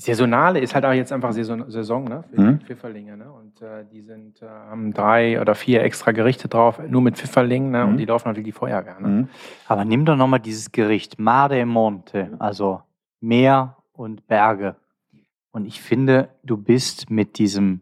Saisonale 0.00 0.60
ist 0.60 0.76
halt 0.76 0.84
auch 0.84 0.92
jetzt 0.92 1.12
einfach 1.12 1.32
Saison, 1.32 1.68
Saison 1.68 2.04
ne? 2.04 2.22
Für 2.32 2.40
Mhm. 2.40 2.58
die 2.60 2.64
Pfifferlinge. 2.66 3.16
Ne? 3.16 3.32
Und 3.32 3.60
äh, 3.60 3.84
die 3.92 4.00
sind, 4.02 4.40
äh, 4.40 4.46
haben 4.46 4.94
drei 4.94 5.40
oder 5.40 5.56
vier 5.56 5.82
extra 5.82 6.12
Gerichte 6.12 6.46
drauf, 6.46 6.80
nur 6.88 7.02
mit 7.02 7.16
Pfifferlingen. 7.16 7.72
Ne? 7.72 7.84
Mhm. 7.84 7.90
Und 7.90 7.96
die 7.96 8.04
laufen 8.04 8.28
natürlich 8.28 8.46
die 8.46 8.52
Feuerwehr. 8.52 9.00
Ne? 9.00 9.08
Mhm. 9.08 9.28
Aber 9.66 9.84
nimm 9.84 10.04
doch 10.04 10.14
nochmal 10.14 10.38
dieses 10.38 10.70
Gericht, 10.70 11.18
Mare 11.18 11.66
Monte, 11.66 12.30
also 12.38 12.82
Meer 13.20 13.76
und 13.92 14.28
Berge. 14.28 14.76
Und 15.50 15.66
ich 15.66 15.80
finde, 15.80 16.28
du 16.44 16.56
bist 16.56 17.10
mit 17.10 17.38
diesem, 17.38 17.80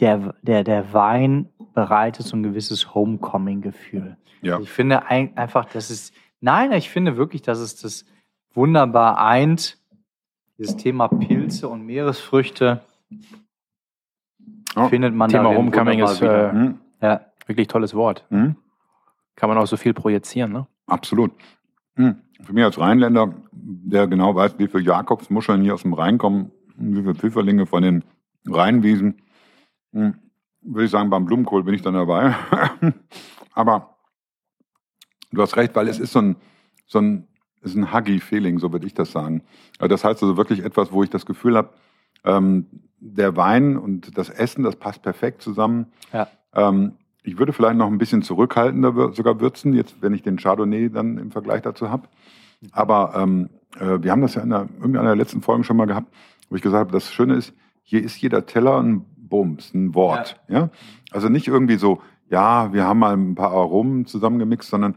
der, 0.00 0.34
der, 0.42 0.64
der 0.64 0.92
Wein 0.92 1.48
bereitet 1.74 2.26
so 2.26 2.36
ein 2.36 2.42
gewisses 2.42 2.92
Homecoming-Gefühl. 2.92 4.16
Ja. 4.42 4.58
Ich 4.58 4.70
finde 4.70 5.06
ein, 5.06 5.36
einfach, 5.36 5.66
dass 5.66 5.90
es, 5.90 6.12
nein, 6.40 6.72
ich 6.72 6.90
finde 6.90 7.16
wirklich, 7.16 7.42
dass 7.42 7.60
es 7.60 7.76
das 7.80 8.04
wunderbar 8.52 9.20
eint, 9.20 9.77
dieses 10.58 10.76
Thema 10.76 11.08
Pilze 11.08 11.68
und 11.68 11.86
Meeresfrüchte. 11.86 12.80
Ja. 14.76 14.88
Findet 14.88 15.14
man 15.14 15.30
Thema 15.30 15.54
Homecoming 15.54 16.00
ist 16.00 16.20
wieder. 16.20 16.50
äh, 16.50 16.54
Mhm. 16.54 16.78
ja. 17.00 17.20
wirklich 17.46 17.68
tolles 17.68 17.94
Wort. 17.94 18.26
Mhm. 18.30 18.56
Kann 19.36 19.48
man 19.48 19.56
auch 19.58 19.66
so 19.66 19.76
viel 19.76 19.94
projizieren. 19.94 20.52
Ne? 20.52 20.66
Absolut. 20.86 21.32
Hm. 21.94 22.16
Für 22.42 22.52
mich 22.52 22.62
als 22.64 22.78
Rheinländer, 22.78 23.34
der 23.52 24.06
genau 24.06 24.34
weiß, 24.34 24.58
wie 24.58 24.68
viele 24.68 24.82
Jakobsmuscheln 24.84 25.62
hier 25.62 25.74
aus 25.74 25.82
dem 25.82 25.94
Rhein 25.94 26.18
kommen, 26.18 26.52
wie 26.76 27.00
viele 27.00 27.14
Pfifferlinge 27.14 27.66
von 27.66 27.82
den 27.82 28.04
Rheinwiesen, 28.46 29.22
hm, 29.92 30.14
würde 30.62 30.84
ich 30.84 30.90
sagen, 30.90 31.10
beim 31.10 31.24
Blumenkohl 31.24 31.64
bin 31.64 31.74
ich 31.74 31.82
dann 31.82 31.94
dabei. 31.94 32.34
Aber 33.52 33.96
du 35.32 35.42
hast 35.42 35.56
recht, 35.56 35.74
weil 35.74 35.88
es 35.88 35.98
ist 35.98 36.12
so 36.12 36.20
ein, 36.20 36.36
so 36.86 37.00
ein, 37.00 37.26
ist 37.62 37.76
ein 37.76 37.92
Huggy-Feeling, 37.92 38.58
so 38.58 38.72
würde 38.72 38.86
ich 38.86 38.94
das 38.94 39.12
sagen. 39.12 39.42
Das 39.78 40.04
heißt 40.04 40.22
also 40.22 40.36
wirklich 40.36 40.64
etwas, 40.64 40.92
wo 40.92 41.02
ich 41.02 41.10
das 41.10 41.26
Gefühl 41.26 41.56
habe, 41.56 41.70
ähm, 42.24 42.66
der 43.00 43.36
Wein 43.36 43.76
und 43.76 44.16
das 44.18 44.28
Essen, 44.28 44.64
das 44.64 44.76
passt 44.76 45.02
perfekt 45.02 45.42
zusammen. 45.42 45.86
Ja. 46.12 46.28
Ähm, 46.54 46.92
ich 47.22 47.38
würde 47.38 47.52
vielleicht 47.52 47.76
noch 47.76 47.88
ein 47.88 47.98
bisschen 47.98 48.22
zurückhaltender 48.22 49.12
sogar 49.12 49.40
würzen, 49.40 49.74
jetzt 49.74 50.00
wenn 50.00 50.14
ich 50.14 50.22
den 50.22 50.38
Chardonnay 50.38 50.88
dann 50.88 51.18
im 51.18 51.30
Vergleich 51.30 51.62
dazu 51.62 51.90
habe. 51.90 52.08
Aber 52.72 53.14
ähm, 53.16 53.50
äh, 53.78 54.02
wir 54.02 54.10
haben 54.10 54.22
das 54.22 54.34
ja 54.34 54.42
in 54.42 54.50
der, 54.50 54.68
einer 54.82 55.02
der 55.02 55.16
letzten 55.16 55.42
Folgen 55.42 55.64
schon 55.64 55.76
mal 55.76 55.86
gehabt, 55.86 56.12
wo 56.48 56.56
ich 56.56 56.62
gesagt 56.62 56.80
habe, 56.80 56.92
das 56.92 57.12
Schöne 57.12 57.34
ist, 57.34 57.52
hier 57.82 58.02
ist 58.02 58.20
jeder 58.20 58.46
Teller 58.46 58.80
ein 58.82 59.04
Bums, 59.16 59.74
ein 59.74 59.94
Wort. 59.94 60.40
Ja. 60.48 60.70
Also 61.10 61.28
nicht 61.28 61.48
irgendwie 61.48 61.76
so, 61.76 62.00
ja, 62.30 62.72
wir 62.72 62.84
haben 62.84 62.98
mal 62.98 63.14
ein 63.14 63.34
paar 63.34 63.52
Aromen 63.52 64.06
zusammengemixt, 64.06 64.70
sondern 64.70 64.94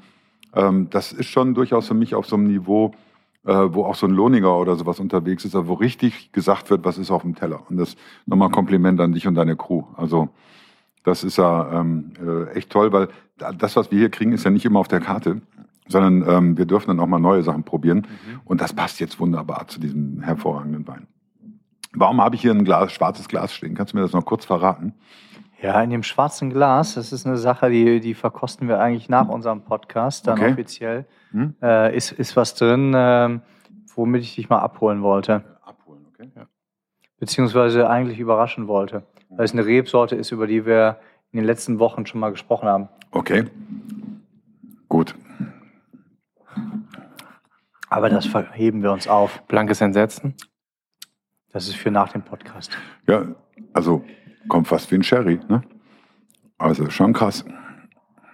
ähm, 0.55 0.89
das 0.89 1.11
ist 1.13 1.27
schon 1.27 1.53
durchaus 1.53 1.87
für 1.87 1.93
mich 1.93 2.15
auf 2.15 2.25
so 2.25 2.35
einem 2.35 2.47
Niveau, 2.47 2.91
äh, 3.45 3.53
wo 3.69 3.85
auch 3.85 3.95
so 3.95 4.05
ein 4.07 4.11
Lohniger 4.13 4.57
oder 4.57 4.75
sowas 4.75 4.99
unterwegs 4.99 5.45
ist, 5.45 5.55
wo 5.55 5.73
richtig 5.73 6.31
gesagt 6.31 6.69
wird, 6.69 6.85
was 6.85 6.97
ist 6.97 7.11
auf 7.11 7.21
dem 7.23 7.35
Teller. 7.35 7.61
Und 7.69 7.77
das 7.77 7.95
nochmal 8.25 8.49
ein 8.49 8.53
Kompliment 8.53 8.99
an 8.99 9.13
dich 9.13 9.27
und 9.27 9.35
deine 9.35 9.55
Crew. 9.55 9.83
Also 9.95 10.29
das 11.03 11.23
ist 11.23 11.37
ja 11.37 11.79
ähm, 11.81 12.13
äh, 12.23 12.51
echt 12.51 12.69
toll, 12.69 12.91
weil 12.93 13.07
da- 13.37 13.51
das, 13.51 13.75
was 13.75 13.89
wir 13.91 13.97
hier 13.97 14.09
kriegen, 14.11 14.33
ist 14.33 14.43
ja 14.43 14.51
nicht 14.51 14.65
immer 14.65 14.79
auf 14.79 14.87
der 14.87 14.99
Karte, 14.99 15.41
sondern 15.87 16.23
ähm, 16.29 16.57
wir 16.57 16.65
dürfen 16.65 16.89
dann 16.89 16.99
auch 16.99 17.07
mal 17.07 17.19
neue 17.19 17.41
Sachen 17.43 17.63
probieren. 17.63 18.05
Und 18.45 18.61
das 18.61 18.71
passt 18.73 18.99
jetzt 18.99 19.19
wunderbar 19.19 19.67
zu 19.67 19.79
diesem 19.79 20.21
hervorragenden 20.21 20.87
Wein. 20.87 21.07
Warum 21.93 22.21
habe 22.21 22.35
ich 22.35 22.41
hier 22.41 22.51
ein 22.51 22.63
Glas, 22.63 22.93
schwarzes 22.93 23.27
Glas 23.27 23.53
stehen? 23.53 23.73
Kannst 23.75 23.91
du 23.93 23.97
mir 23.97 24.03
das 24.03 24.13
noch 24.13 24.23
kurz 24.25 24.45
verraten? 24.45 24.93
Ja, 25.62 25.82
in 25.84 25.91
dem 25.91 26.02
schwarzen 26.04 26.50
Glas, 26.50 26.95
das 26.95 27.12
ist 27.12 27.26
eine 27.28 27.38
Sache, 27.38 27.69
die, 27.69 28.00
die 28.00 28.13
verkosten 28.15 28.67
wir 28.67 28.80
eigentlich 28.80 29.10
nach 29.10 29.28
unserem 29.28 29.62
Podcast, 29.62 30.26
dann 30.28 30.39
Okay. 30.39 30.52
offiziell. 30.54 31.06
Hm? 31.32 31.56
Äh, 31.62 31.95
ist, 31.95 32.12
ist 32.13 32.36
was 32.36 32.56
drin, 32.56 32.93
ähm, 32.95 33.41
womit 33.95 34.24
ich 34.24 34.36
dich 34.36 34.50
mal 34.50 34.60
abholen 34.60 35.04
wollte, 35.04 35.43
Abholen, 35.63 36.06
okay? 36.12 36.30
beziehungsweise 37.19 37.88
eigentlich 37.89 38.19
überraschen 38.19 38.67
wollte. 38.67 39.04
Weil 39.30 39.45
es 39.45 39.54
eine 39.54 39.65
Rebsorte 39.65 40.15
ist, 40.15 40.32
über 40.32 40.47
die 40.47 40.65
wir 40.65 40.97
in 41.32 41.38
den 41.38 41.45
letzten 41.45 41.80
Wochen 41.80 42.06
schon 42.06 42.19
mal 42.19 42.32
gesprochen 42.32 42.67
haben. 42.67 42.89
Okay. 43.12 43.45
Gut. 44.89 45.15
Aber 47.89 48.10
das 48.10 48.26
verheben 48.26 48.82
wir 48.84 48.91
uns 48.91 49.08
auf. 49.08 49.41
Blankes 49.47 49.80
Entsetzen. 49.82 50.36
Das 51.52 51.67
ist 51.67 51.76
für 51.76 51.91
nach 51.91 52.12
dem 52.12 52.24
Podcast. 52.24 52.78
Ja, 53.08 53.26
also 53.74 54.04
kommt 54.47 54.67
fast 54.67 54.91
wie 54.91 54.95
ein 54.95 55.04
Sherry, 55.04 55.39
ne? 55.47 55.62
Also 56.58 56.89
schon 56.89 57.13
krass. 57.13 57.43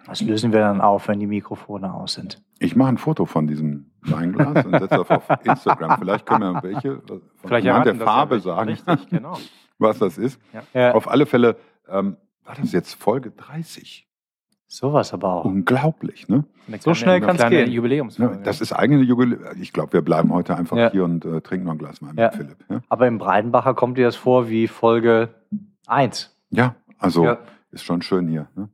Das 0.05 0.21
lösen 0.21 0.51
wir 0.53 0.59
dann 0.59 0.81
auf, 0.81 1.07
wenn 1.07 1.19
die 1.19 1.27
Mikrofone 1.27 1.93
aus 1.93 2.13
sind. 2.13 2.41
Ich 2.59 2.75
mache 2.75 2.89
ein 2.89 2.97
Foto 2.97 3.25
von 3.25 3.45
diesem 3.47 3.91
Weinglas 4.01 4.65
und 4.65 4.71
setze 4.71 4.87
das 4.97 5.09
auf 5.09 5.23
Instagram. 5.43 5.99
Vielleicht 5.99 6.25
können 6.25 6.53
wir 6.53 6.63
welche 6.63 7.01
von 7.01 7.21
Vielleicht 7.45 7.67
anhand 7.67 7.85
der 7.87 7.95
ja 7.95 8.03
Farbe 8.05 8.31
welche. 8.35 8.43
sagen, 8.45 8.69
Richtig, 8.69 9.09
genau. 9.09 9.37
was 9.77 9.99
das 9.99 10.17
ist. 10.17 10.39
Ja, 10.73 10.93
Auf 10.93 11.07
alle 11.09 11.25
Fälle 11.25 11.57
ähm, 11.89 12.17
war 12.45 12.55
das 12.55 12.71
jetzt 12.71 12.95
Folge 12.95 13.31
30. 13.31 14.07
sowas 14.67 15.13
aber 15.13 15.33
auch. 15.33 15.45
Unglaublich, 15.45 16.27
ne? 16.29 16.45
Eine 16.67 16.77
So 16.79 16.93
schnell 16.93 17.15
eine 17.17 17.25
kann's 17.25 17.39
kleine 17.39 17.55
gehen. 17.65 17.71
Jubiläumsfolge. 17.71 18.35
Ja, 18.37 18.41
das 18.41 18.59
ist 18.61 18.73
eigene 18.73 19.03
Jubiläum. 19.03 19.41
Ich 19.61 19.71
glaube, 19.71 19.93
wir 19.93 20.01
bleiben 20.01 20.33
heute 20.33 20.55
einfach 20.57 20.75
Ja. 20.77 20.89
hier 20.91 21.03
und 21.03 21.25
äh, 21.25 21.41
trinken 21.41 21.65
noch 21.65 21.73
ein 21.73 21.77
Glas 21.77 22.01
Wein 22.01 22.15
Ja. 22.17 22.25
mit 22.27 22.35
Philipp. 22.35 22.57
Ja, 22.69 22.81
Aber 22.89 23.07
im 23.07 23.17
Breidenbacher 23.19 23.73
kommt 23.73 23.97
dir 23.97 24.05
das 24.05 24.15
vor 24.15 24.49
wie 24.49 24.67
Folge 24.67 25.29
1. 25.87 26.35
ja 26.51 26.75
also 26.99 27.23
Ja. 27.25 27.37
ist 27.71 27.83
schon 27.83 28.01
schön 28.01 28.27
hier. 28.27 28.47
Ne? 28.55 28.69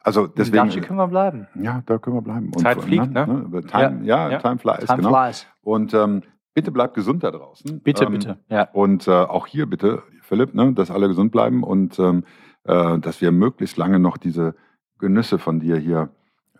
Also 0.00 0.26
Deswegen 0.26 0.66
deswegen. 0.66 0.86
können 0.86 0.98
wir 0.98 1.08
bleiben. 1.08 1.48
Ja, 1.54 1.82
da 1.86 1.98
können 1.98 2.16
wir 2.16 2.22
bleiben. 2.22 2.52
Zeit 2.58 2.80
fliegt, 2.82 3.10
ne? 3.10 3.46
Time, 3.70 4.00
ja, 4.04 4.30
Ja. 4.30 4.38
Time 4.38 4.58
flies, 4.58 4.84
Time 4.86 4.98
genau. 5.02 5.10
flies. 5.10 5.46
Und 5.62 5.94
ähm, 5.94 6.22
bitte 6.54 6.70
bleibt 6.70 6.94
gesund 6.94 7.24
da 7.24 7.30
draußen. 7.30 7.80
Bitte, 7.80 8.04
ähm, 8.04 8.12
bitte. 8.12 8.38
Ja. 8.48 8.68
Und 8.72 9.08
äh, 9.08 9.12
auch 9.12 9.46
hier 9.46 9.66
bitte, 9.66 10.02
Philipp, 10.22 10.54
ne, 10.54 10.72
dass 10.74 10.90
alle 10.90 11.08
gesund 11.08 11.32
bleiben 11.32 11.62
und 11.64 11.98
ähm, 11.98 12.24
äh, 12.64 12.98
dass 12.98 13.20
wir 13.20 13.32
möglichst 13.32 13.76
lange 13.76 13.98
noch 13.98 14.16
diese 14.18 14.54
Genüsse 14.98 15.38
von 15.38 15.58
dir 15.60 15.76
hier 15.76 16.10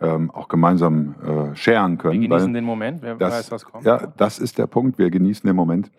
ähm, 0.01 0.31
auch 0.31 0.47
gemeinsam 0.47 1.15
äh, 1.23 1.55
scheren 1.55 1.93
Wir 1.93 1.97
können. 1.97 2.21
genießen 2.21 2.47
weil 2.47 2.53
den 2.53 2.65
Moment, 2.65 3.01
wer 3.01 3.15
das, 3.15 3.33
weiß, 3.33 3.51
was 3.51 3.65
kommt. 3.65 3.85
Ja, 3.85 4.07
das 4.17 4.39
ist 4.39 4.57
der 4.57 4.67
Punkt. 4.67 4.97
Wir 4.97 5.09
genießen 5.09 5.47
den 5.47 5.55
Moment. 5.55 5.91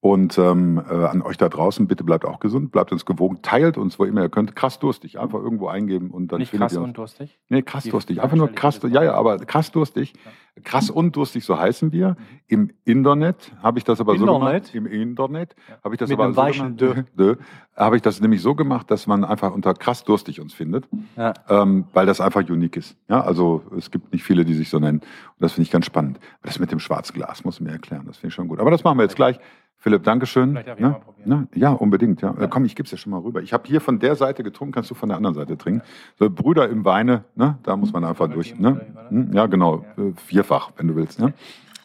Und 0.00 0.38
ähm, 0.38 0.82
äh, 0.88 0.92
an 0.92 1.22
euch 1.22 1.36
da 1.36 1.48
draußen, 1.48 1.86
bitte 1.86 2.04
bleibt 2.04 2.24
auch 2.24 2.40
gesund, 2.40 2.72
bleibt 2.72 2.92
uns 2.92 3.04
gewogen, 3.04 3.40
teilt 3.42 3.78
uns, 3.78 3.98
wo 3.98 4.04
immer 4.04 4.22
ihr 4.22 4.28
könnt. 4.28 4.54
Krass 4.56 4.78
durstig, 4.78 5.18
einfach 5.18 5.38
irgendwo 5.38 5.68
eingeben 5.68 6.10
und 6.10 6.32
dann 6.32 6.40
Nicht 6.40 6.50
findet 6.50 6.68
krass 6.68 6.72
ihr 6.74 6.80
uns. 6.80 6.88
und 6.88 6.98
durstig. 6.98 7.38
Nee, 7.48 7.62
krass 7.62 7.84
Die 7.84 7.90
durstig. 7.90 8.22
Einfach 8.22 8.36
nur 8.36 8.48
krass, 8.48 8.80
ja, 8.82 9.02
ja, 9.02 9.14
aber 9.14 9.38
krass 9.38 9.70
durstig. 9.72 10.14
Krass 10.62 10.88
und 10.88 11.16
durstig, 11.16 11.44
so 11.44 11.58
heißen 11.58 11.90
wir. 11.90 12.16
Im 12.46 12.70
Internet 12.84 13.52
habe 13.60 13.78
ich 13.78 13.84
das 13.84 14.00
aber 14.00 14.16
so 14.16 14.24
Internet? 14.24 14.72
gemacht. 14.72 14.74
Im 14.74 14.86
Internet 14.86 15.56
habe 15.82 15.94
ich 15.94 15.98
das 15.98 16.08
Mit 16.10 16.16
aber 16.16 16.24
einem 16.26 16.34
so 16.34 16.40
weichen 16.40 16.76
gemacht. 16.76 17.06
Dö. 17.18 17.34
Habe 17.76 17.96
ich 17.96 18.02
das 18.02 18.20
nämlich 18.20 18.40
so 18.40 18.54
gemacht, 18.54 18.88
dass 18.88 19.08
man 19.08 19.24
einfach 19.24 19.50
unter 19.52 19.74
krass 19.74 20.04
durstig 20.04 20.40
uns 20.40 20.54
findet, 20.54 20.86
Ja. 21.16 21.34
ähm, 21.48 21.86
weil 21.92 22.06
das 22.06 22.20
einfach 22.20 22.48
unique 22.48 22.76
ist. 22.76 22.96
Ja, 23.08 23.20
also 23.20 23.64
es 23.76 23.90
gibt 23.90 24.12
nicht 24.12 24.22
viele, 24.22 24.44
die 24.44 24.54
sich 24.54 24.70
so 24.70 24.78
nennen. 24.78 24.98
Und 25.00 25.06
das 25.40 25.54
finde 25.54 25.64
ich 25.64 25.72
ganz 25.72 25.84
spannend. 25.86 26.18
Aber 26.38 26.46
das 26.46 26.60
mit 26.60 26.70
dem 26.70 26.78
schwarzen 26.78 27.14
Glas 27.14 27.42
muss 27.44 27.58
mir 27.58 27.70
erklären. 27.72 28.04
Das 28.06 28.18
finde 28.18 28.28
ich 28.28 28.34
schon 28.34 28.46
gut. 28.46 28.60
Aber 28.60 28.70
das 28.70 28.84
machen 28.84 28.96
wir 28.98 29.02
jetzt 29.02 29.16
gleich. 29.16 29.40
Philipp, 29.78 30.02
Dankeschön. 30.04 30.50
Vielleicht 30.52 30.68
darf 30.68 30.78
ich 30.78 30.82
Ne? 30.82 30.90
mal 30.90 31.00
probieren. 31.00 31.28
Ne? 31.28 31.48
Ja, 31.54 31.70
unbedingt. 31.72 32.22
Ja. 32.22 32.34
Äh, 32.38 32.48
Komm, 32.48 32.64
ich 32.64 32.74
gebe 32.74 32.86
es 32.86 32.90
ja 32.92 32.96
schon 32.98 33.10
mal 33.10 33.20
rüber. 33.20 33.42
Ich 33.42 33.52
habe 33.52 33.64
hier 33.68 33.80
von 33.80 33.98
der 33.98 34.16
Seite 34.16 34.42
getrunken, 34.42 34.72
kannst 34.72 34.90
du 34.90 34.94
von 34.94 35.08
der 35.10 35.16
anderen 35.16 35.34
Seite 35.34 35.58
trinken. 35.58 35.82
So, 36.18 36.30
Brüder 36.30 36.68
im 36.68 36.84
Weine, 36.84 37.24
ne? 37.34 37.58
da 37.62 37.76
muss 37.76 37.92
man 37.92 38.04
einfach 38.04 38.28
durch. 38.28 38.58
Ne? 38.58 38.80
Hm, 39.10 39.32
Ja, 39.34 39.46
genau. 39.46 39.84
Äh, 39.98 40.12
Vierfach, 40.26 40.70
wenn 40.76 40.88
du 40.88 40.96
willst. 40.96 41.18
Ne? 41.20 41.34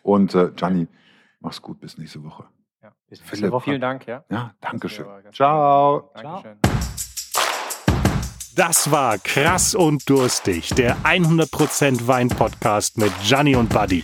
Und 0.03 0.33
äh, 0.33 0.51
Gianni, 0.55 0.87
mach's 1.41 1.61
gut, 1.61 1.79
bis 1.81 1.97
nächste 1.97 2.23
Woche. 2.23 2.45
Ja. 2.81 2.89
Bis 3.09 3.19
nächste 3.19 3.35
Philipp, 3.37 3.51
Woche. 3.51 3.63
Vielen 3.65 3.81
Dank, 3.81 4.07
ja. 4.07 4.23
Ja, 4.31 4.51
Dankeschön. 4.61 5.05
Das 5.05 5.11
war 5.13 5.21
ganz 5.21 5.35
Ciao. 5.35 6.11
Dankeschön. 6.15 6.57
Das 8.55 8.91
war 8.91 9.17
Krass 9.19 9.73
und 9.75 10.09
Durstig, 10.09 10.69
der 10.75 10.97
100% 11.03 12.07
Wein-Podcast 12.07 12.97
mit 12.97 13.11
Gianni 13.23 13.55
und 13.55 13.69
Buddy. 13.69 14.03